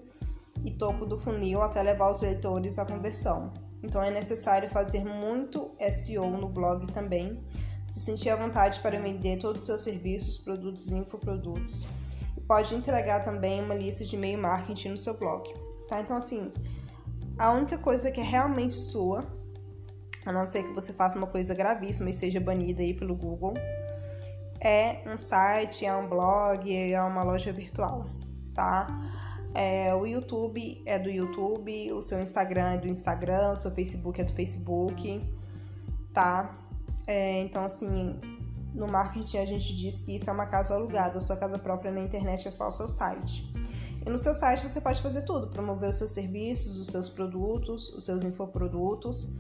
e 0.64 0.72
topo 0.72 1.06
do 1.06 1.18
funil 1.18 1.62
até 1.62 1.82
levar 1.82 2.12
os 2.12 2.22
leitores 2.22 2.78
à 2.78 2.86
conversão. 2.86 3.52
Então 3.82 4.02
é 4.02 4.12
necessário 4.12 4.70
fazer 4.70 5.04
muito 5.04 5.72
SEO 5.92 6.30
no 6.30 6.50
blog 6.50 6.86
também, 6.92 7.44
se 7.90 8.00
sentir 8.00 8.30
à 8.30 8.36
vontade 8.36 8.80
para 8.80 9.00
vender 9.00 9.40
todos 9.40 9.64
os 9.64 9.66
seus 9.66 9.82
serviços, 9.82 10.38
produtos 10.38 10.88
e 10.88 10.96
infoprodutos. 10.96 11.88
E 12.38 12.42
pode 12.42 12.74
entregar 12.76 13.26
também 13.26 13.62
uma 13.62 13.74
lista 13.74 14.06
de 14.06 14.16
e-mail 14.16 14.40
marketing 14.40 14.90
no 14.90 14.98
seu 14.98 15.18
blog. 15.18 15.52
Tá? 15.88 16.00
Então 16.00 16.16
assim, 16.16 16.52
a 17.38 17.52
única 17.52 17.78
coisa 17.78 18.12
que 18.12 18.20
é 18.20 18.24
realmente 18.24 18.76
sua, 18.76 19.26
a 20.26 20.32
não 20.32 20.46
ser 20.46 20.64
que 20.64 20.74
você 20.74 20.94
faça 20.94 21.18
uma 21.18 21.28
coisa 21.28 21.56
gravíssima 21.56 22.12
e 22.12 22.14
seja 22.14 22.40
banida 22.40 22.82
aí 22.82 22.94
pelo 22.94 23.16
Google, 23.16 23.56
é 24.62 25.02
um 25.08 25.18
site, 25.18 25.86
é 25.86 25.96
um 25.96 26.08
blog, 26.08 26.72
é 26.72 27.02
uma 27.02 27.24
loja 27.24 27.52
virtual, 27.52 28.06
tá? 28.54 28.88
É, 29.56 29.96
o 29.96 30.06
YouTube 30.06 30.84
é 30.86 31.00
do 31.00 31.10
YouTube, 31.10 31.92
o 31.94 32.02
seu 32.02 32.22
Instagram 32.22 32.74
é 32.74 32.78
do 32.78 32.88
Instagram, 32.88 33.54
o 33.54 33.58
seu 33.58 33.72
Facebook 33.72 34.22
é 34.22 34.24
do 34.24 34.34
Facebook, 34.34 35.24
tá? 36.14 36.69
É, 37.10 37.42
então, 37.42 37.66
assim, 37.66 38.20
no 38.72 38.88
marketing 38.88 39.40
a 39.40 39.46
gente 39.46 39.76
diz 39.76 40.02
que 40.02 40.16
isso 40.16 40.30
é 40.30 40.34
uma 40.34 40.46
casa 40.46 40.76
alugada, 40.76 41.18
a 41.18 41.20
sua 41.20 41.36
casa 41.36 41.58
própria 41.58 41.92
na 41.92 42.02
internet 42.02 42.48
é 42.48 42.52
só 42.52 42.68
o 42.68 42.72
seu 42.72 42.88
site. 42.88 43.52
E 44.06 44.08
no 44.08 44.20
seu 44.20 44.36
site 44.36 44.62
você 44.62 44.80
pode 44.80 45.02
fazer 45.02 45.24
tudo, 45.24 45.48
promover 45.48 45.90
os 45.90 45.98
seus 45.98 46.12
serviços, 46.12 46.80
os 46.80 46.86
seus 46.86 47.10
produtos, 47.10 47.90
os 47.96 48.06
seus 48.06 48.24
infoprodutos, 48.24 49.36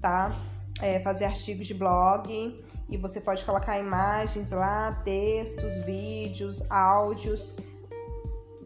tá? 0.00 0.34
É, 0.80 1.00
fazer 1.00 1.26
artigos 1.26 1.66
de 1.66 1.74
blog 1.74 2.64
e 2.88 2.96
você 2.96 3.20
pode 3.20 3.44
colocar 3.44 3.78
imagens 3.78 4.50
lá, 4.50 4.92
textos, 5.04 5.84
vídeos, 5.84 6.62
áudios 6.70 7.54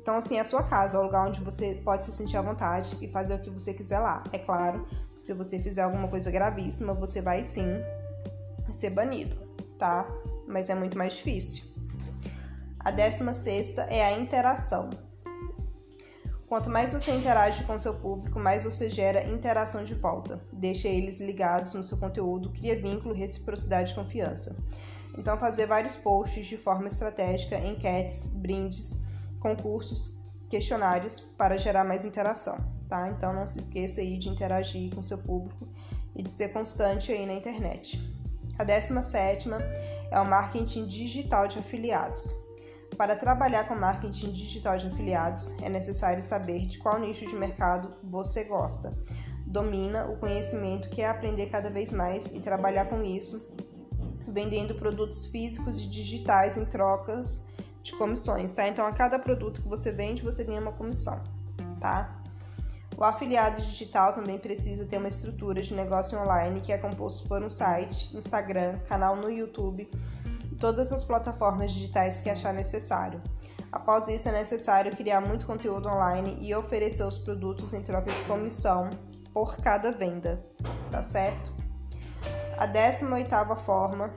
então, 0.07 0.19
assim, 0.19 0.37
é 0.37 0.41
a 0.41 0.45
sua 0.45 0.63
casa, 0.63 0.97
é 0.97 1.01
o 1.01 1.03
lugar 1.03 1.27
onde 1.27 1.41
você 1.41 1.81
pode 1.85 2.05
se 2.05 2.13
sentir 2.13 2.37
à 2.37 2.41
vontade 2.41 2.97
e 3.03 3.09
fazer 3.09 3.35
o 3.35 3.41
que 3.41 3.51
você 3.51 3.75
quiser 3.75 3.99
lá. 3.99 4.23
É 4.33 4.39
claro, 4.39 4.87
se 5.17 5.35
você 5.35 5.59
fizer 5.59 5.83
alguma 5.83 6.07
coisa 6.07 6.31
gravíssima, 6.31 6.95
você 6.95 7.21
vai 7.21 7.43
sim 7.43 7.83
ser 8.77 8.91
banido, 8.91 9.37
tá? 9.79 10.07
Mas 10.47 10.71
é 10.71 10.75
muito 10.75 10.97
mais 10.97 11.15
difícil. 11.15 11.65
A 12.79 12.91
décima 12.91 13.35
sexta 13.35 13.83
é 13.83 14.05
a 14.05 14.19
interação. 14.19 14.91
Quanto 16.47 16.71
mais 16.71 16.93
você 16.93 17.11
interage 17.11 17.65
com 17.65 17.77
seu 17.79 17.95
público, 17.95 18.39
mais 18.39 18.63
você 18.63 18.89
gera 18.89 19.27
interação 19.27 19.85
de 19.85 19.95
volta. 19.95 20.41
Deixa 20.53 20.87
eles 20.87 21.21
ligados 21.21 21.75
no 21.75 21.83
seu 21.83 21.99
conteúdo, 21.99 22.51
cria 22.51 22.81
vínculo, 22.81 23.13
reciprocidade 23.13 23.91
e 23.91 23.95
confiança. 23.97 24.57
Então, 25.19 25.37
fazer 25.37 25.67
vários 25.67 25.97
posts 25.97 26.47
de 26.47 26.57
forma 26.57 26.87
estratégica, 26.87 27.59
enquetes, 27.59 28.33
brindes, 28.35 29.05
concursos, 29.41 30.17
questionários 30.49 31.21
para 31.21 31.59
gerar 31.59 31.85
mais 31.85 32.05
interação, 32.05 32.57
tá? 32.89 33.09
Então 33.09 33.33
não 33.33 33.49
se 33.49 33.59
esqueça 33.59 34.01
aí 34.01 34.19
de 34.19 34.29
interagir 34.29 34.95
com 34.95 35.03
seu 35.03 35.19
público 35.19 35.67
e 36.15 36.23
de 36.23 36.31
ser 36.31 36.53
constante 36.53 37.13
aí 37.13 37.27
na 37.27 37.35
internet. 37.35 38.01
A 38.59 38.65
17 38.65 39.49
é 40.11 40.21
o 40.21 40.25
marketing 40.25 40.87
digital 40.87 41.47
de 41.47 41.59
afiliados. 41.59 42.33
Para 42.97 43.15
trabalhar 43.15 43.69
com 43.69 43.75
marketing 43.75 44.33
digital 44.33 44.79
de 44.79 44.87
afiliados, 44.87 45.55
é 45.63 45.69
necessário 45.69 46.23
saber 46.23 46.67
de 46.67 46.79
qual 46.79 46.99
nicho 46.99 47.27
de 47.27 47.37
mercado 47.37 47.95
você 48.03 48.45
gosta. 48.45 48.93
Domina 49.47 50.07
o 50.07 50.17
conhecimento 50.17 50.89
que 50.89 51.03
é 51.03 51.09
aprender 51.09 51.47
cada 51.51 51.69
vez 51.69 51.93
mais 51.93 52.35
e 52.35 52.41
trabalhar 52.41 52.87
com 52.87 53.03
isso, 53.03 53.55
vendendo 54.27 54.75
produtos 54.75 55.27
físicos 55.27 55.79
e 55.79 55.89
digitais 55.89 56.57
em 56.57 56.65
trocas 56.65 57.49
de 57.83 57.93
comissões, 57.97 58.55
tá? 58.55 58.67
Então, 58.67 58.87
a 58.87 58.93
cada 58.93 59.19
produto 59.19 59.61
que 59.63 59.69
você 59.69 59.93
vende, 59.93 60.23
você 60.23 60.43
ganha 60.43 60.61
uma 60.61 60.73
comissão, 60.73 61.23
tá? 61.79 62.23
O 62.97 63.05
afiliado 63.05 63.61
digital 63.61 64.15
também 64.15 64.39
precisa 64.39 64.87
ter 64.87 64.97
uma 64.97 65.09
estrutura 65.09 65.61
de 65.61 65.75
negócio 65.75 66.19
online 66.19 66.63
que 66.63 66.73
é 66.73 66.79
composto 66.79 67.29
por 67.29 67.43
um 67.43 67.51
site, 67.51 68.17
Instagram, 68.17 68.79
canal 68.89 69.15
no 69.15 69.31
YouTube 69.31 69.87
e 70.51 70.57
todas 70.57 70.91
as 70.91 71.05
plataformas 71.05 71.73
digitais 71.73 72.23
que 72.23 72.31
achar 72.31 72.55
necessário. 72.55 73.21
Após 73.71 74.09
isso, 74.09 74.31
é 74.31 74.33
necessário 74.33 74.97
criar 74.97 75.21
muito 75.21 75.47
conteúdo 75.47 75.89
online 75.89 76.39
e 76.41 76.55
oferecer 76.55 77.03
os 77.03 77.19
produtos 77.19 77.75
em 77.75 77.83
troca 77.83 78.11
de 78.11 78.25
comissão 78.25 78.89
por 79.31 79.57
cada 79.59 79.93
venda, 79.93 80.43
tá 80.91 81.03
certo? 81.03 81.53
A 82.57 82.65
18 82.65 83.57
forma 83.57 84.11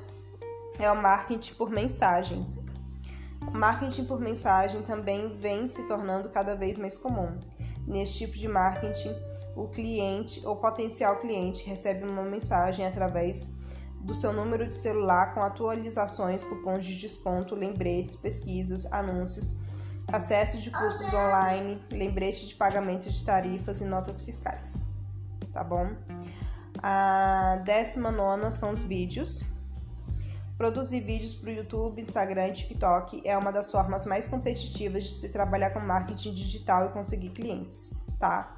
é 0.80 0.90
o 0.90 0.96
marketing 0.96 1.56
por 1.56 1.70
mensagem, 1.70 2.48
o 3.46 3.58
marketing 3.58 4.06
por 4.06 4.20
mensagem 4.20 4.82
também 4.84 5.36
vem 5.38 5.68
se 5.68 5.86
tornando 5.88 6.30
cada 6.30 6.56
vez 6.56 6.78
mais 6.78 6.98
comum. 6.98 7.38
Nesse 7.90 8.20
tipo 8.20 8.38
de 8.38 8.48
marketing, 8.48 9.16
o 9.56 9.68
cliente 9.68 10.46
ou 10.46 10.56
potencial 10.56 11.20
cliente 11.20 11.68
recebe 11.68 12.06
uma 12.06 12.22
mensagem 12.22 12.86
através 12.86 13.58
do 14.00 14.14
seu 14.14 14.32
número 14.32 14.68
de 14.68 14.76
celular 14.76 15.34
com 15.34 15.42
atualizações, 15.42 16.44
cupons 16.44 16.86
de 16.86 16.96
desconto, 16.96 17.56
lembretes, 17.56 18.16
pesquisas, 18.16 18.86
anúncios, 18.94 19.56
acesso 20.08 20.62
de 20.62 20.70
cursos 20.70 21.12
online, 21.12 21.82
lembrete 21.92 22.48
de 22.48 22.54
pagamento 22.54 23.10
de 23.10 23.26
tarifas 23.26 23.82
e 23.82 23.86
notas 23.86 24.22
fiscais. 24.22 24.80
Tá 25.52 25.64
bom? 25.64 25.90
A 26.82 27.60
décima 27.66 28.12
nona 28.12 28.52
são 28.52 28.72
os 28.72 28.84
vídeos. 28.84 29.44
Produzir 30.60 31.00
vídeos 31.00 31.34
para 31.34 31.52
o 31.52 31.54
YouTube, 31.54 32.02
Instagram 32.02 32.50
e 32.50 32.52
TikTok 32.52 33.22
é 33.24 33.38
uma 33.38 33.50
das 33.50 33.72
formas 33.72 34.06
mais 34.06 34.28
competitivas 34.28 35.06
de 35.06 35.16
se 35.16 35.32
trabalhar 35.32 35.70
com 35.70 35.80
marketing 35.80 36.34
digital 36.34 36.88
e 36.88 36.90
conseguir 36.90 37.30
clientes, 37.30 38.06
tá? 38.20 38.58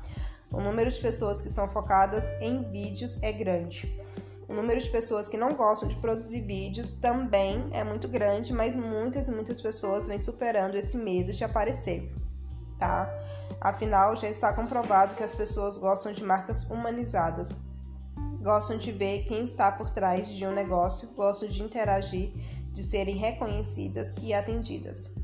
O 0.51 0.59
número 0.59 0.89
de 0.89 0.99
pessoas 0.99 1.43
que 1.43 1.49
são 1.51 1.69
focadas 1.69 2.25
em 2.41 2.63
vídeos 2.71 3.21
é 3.21 3.31
grande. 3.31 4.03
O 4.49 4.53
número 4.55 4.81
de 4.81 4.89
pessoas 4.89 5.27
que 5.27 5.37
não 5.37 5.53
gostam 5.53 5.87
de 5.87 5.95
produzir 5.97 6.41
vídeos 6.41 6.95
também 6.95 7.69
é 7.71 7.83
muito 7.83 8.07
grande, 8.07 8.51
mas 8.51 8.75
muitas 8.75 9.27
e 9.27 9.31
muitas 9.31 9.61
pessoas 9.61 10.07
vêm 10.07 10.17
superando 10.17 10.73
esse 10.73 10.97
medo 10.97 11.31
de 11.31 11.43
aparecer, 11.43 12.11
tá? 12.79 13.07
Afinal, 13.61 14.15
já 14.15 14.27
está 14.27 14.51
comprovado 14.51 15.13
que 15.13 15.21
as 15.23 15.35
pessoas 15.35 15.77
gostam 15.77 16.11
de 16.11 16.23
marcas 16.23 16.67
humanizadas, 16.67 17.55
gostam 18.41 18.77
de 18.77 18.91
ver 18.91 19.25
quem 19.25 19.43
está 19.43 19.71
por 19.71 19.89
trás 19.89 20.27
de 20.27 20.45
um 20.45 20.51
negócio, 20.51 21.07
gostam 21.15 21.47
de 21.47 21.61
interagir, 21.61 22.33
de 22.71 22.81
serem 22.81 23.15
reconhecidas 23.15 24.15
e 24.21 24.33
atendidas. 24.33 25.15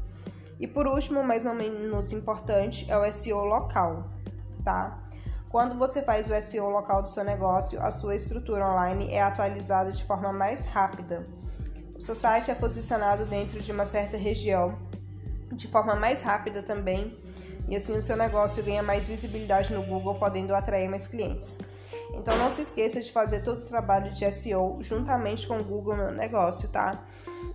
E 0.60 0.68
por 0.68 0.88
último, 0.88 1.24
mais 1.24 1.46
ou 1.46 1.54
menos 1.54 2.12
importante, 2.12 2.90
é 2.90 2.98
o 2.98 3.12
SEO 3.12 3.44
local, 3.44 4.10
tá? 4.64 5.04
Quando 5.50 5.78
você 5.78 6.02
faz 6.02 6.30
o 6.30 6.42
SEO 6.42 6.70
local 6.70 7.02
do 7.02 7.10
seu 7.10 7.24
negócio, 7.24 7.82
a 7.82 7.90
sua 7.90 8.16
estrutura 8.16 8.68
online 8.68 9.12
é 9.12 9.22
atualizada 9.22 9.92
de 9.92 10.04
forma 10.04 10.34
mais 10.34 10.66
rápida. 10.66 11.26
O 11.96 12.02
seu 12.02 12.16
site 12.16 12.52
é 12.52 12.56
posicionado 12.56 13.26
dentro 13.26 13.60
de 13.62 13.72
uma 13.72 13.86
certa 13.86 14.18
região 14.18 14.78
de 15.52 15.68
forma 15.68 15.96
mais 15.96 16.22
rápida 16.22 16.62
também, 16.62 17.18
e 17.68 17.76
assim 17.76 17.98
o 17.98 18.02
seu 18.02 18.16
negócio 18.16 18.64
ganha 18.64 18.84
mais 18.84 19.06
visibilidade 19.06 19.74
no 19.74 19.84
Google, 19.84 20.16
podendo 20.16 20.54
atrair 20.54 20.90
mais 20.90 21.08
clientes. 21.08 21.58
Então 22.14 22.38
não 22.38 22.52
se 22.52 22.62
esqueça 22.62 23.02
de 23.02 23.12
fazer 23.12 23.44
todo 23.44 23.60
o 23.60 23.66
trabalho 23.66 24.14
de 24.14 24.32
SEO 24.32 24.78
juntamente 24.82 25.48
com 25.48 25.58
o 25.58 25.64
Google 25.64 25.96
Meu 25.96 26.12
Negócio, 26.12 26.70
tá? 26.70 27.06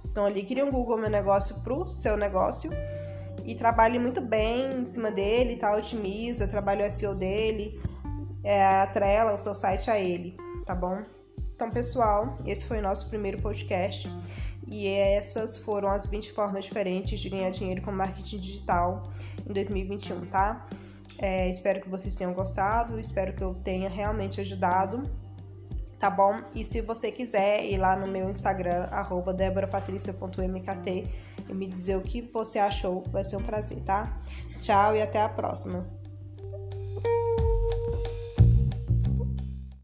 Então 0.04 0.24
ali 0.24 0.44
cria 0.44 0.64
um 0.64 0.70
Google 0.70 0.98
Meu 0.98 1.10
Negócio 1.10 1.60
pro 1.62 1.86
seu 1.86 2.16
negócio 2.16 2.70
e 3.44 3.54
trabalhe 3.54 3.98
muito 3.98 4.20
bem 4.20 4.80
em 4.80 4.84
cima 4.84 5.10
dele, 5.10 5.56
tá? 5.56 5.74
Otimiza, 5.76 6.46
trabalha 6.46 6.86
o 6.86 6.90
SEO 6.90 7.14
dele, 7.14 7.80
é, 8.44 8.64
atrela 8.64 9.34
o 9.34 9.38
seu 9.38 9.54
site 9.54 9.90
a 9.90 9.98
ele, 9.98 10.36
tá 10.64 10.74
bom? 10.74 11.02
Então, 11.54 11.70
pessoal, 11.70 12.38
esse 12.46 12.66
foi 12.66 12.78
o 12.78 12.82
nosso 12.82 13.08
primeiro 13.08 13.40
podcast 13.40 14.08
e 14.66 14.88
essas 14.88 15.56
foram 15.56 15.88
as 15.88 16.06
20 16.06 16.32
formas 16.32 16.64
diferentes 16.64 17.20
de 17.20 17.28
ganhar 17.28 17.50
dinheiro 17.50 17.82
com 17.82 17.92
marketing 17.92 18.38
digital 18.38 19.02
em 19.48 19.52
2021, 19.52 20.26
tá? 20.26 20.66
É, 21.18 21.48
espero 21.48 21.80
que 21.80 21.88
vocês 21.88 22.14
tenham 22.14 22.32
gostado, 22.32 22.98
espero 22.98 23.32
que 23.32 23.42
eu 23.42 23.54
tenha 23.54 23.88
realmente 23.88 24.40
ajudado, 24.40 25.10
tá 25.98 26.10
bom? 26.10 26.40
E 26.54 26.64
se 26.64 26.80
você 26.80 27.12
quiser 27.12 27.64
ir 27.64 27.78
lá 27.78 27.94
no 27.94 28.06
meu 28.06 28.28
Instagram, 28.28 28.88
arroba 28.90 29.32
deborapatricia.mkt 29.32 31.10
e 31.48 31.54
me 31.54 31.66
dizer 31.66 31.96
o 31.96 32.02
que 32.02 32.20
você 32.22 32.58
achou, 32.58 33.02
vai 33.02 33.24
ser 33.24 33.36
um 33.36 33.42
prazer, 33.42 33.82
tá? 33.84 34.20
Tchau 34.60 34.96
e 34.96 35.02
até 35.02 35.20
a 35.20 35.28
próxima! 35.28 36.01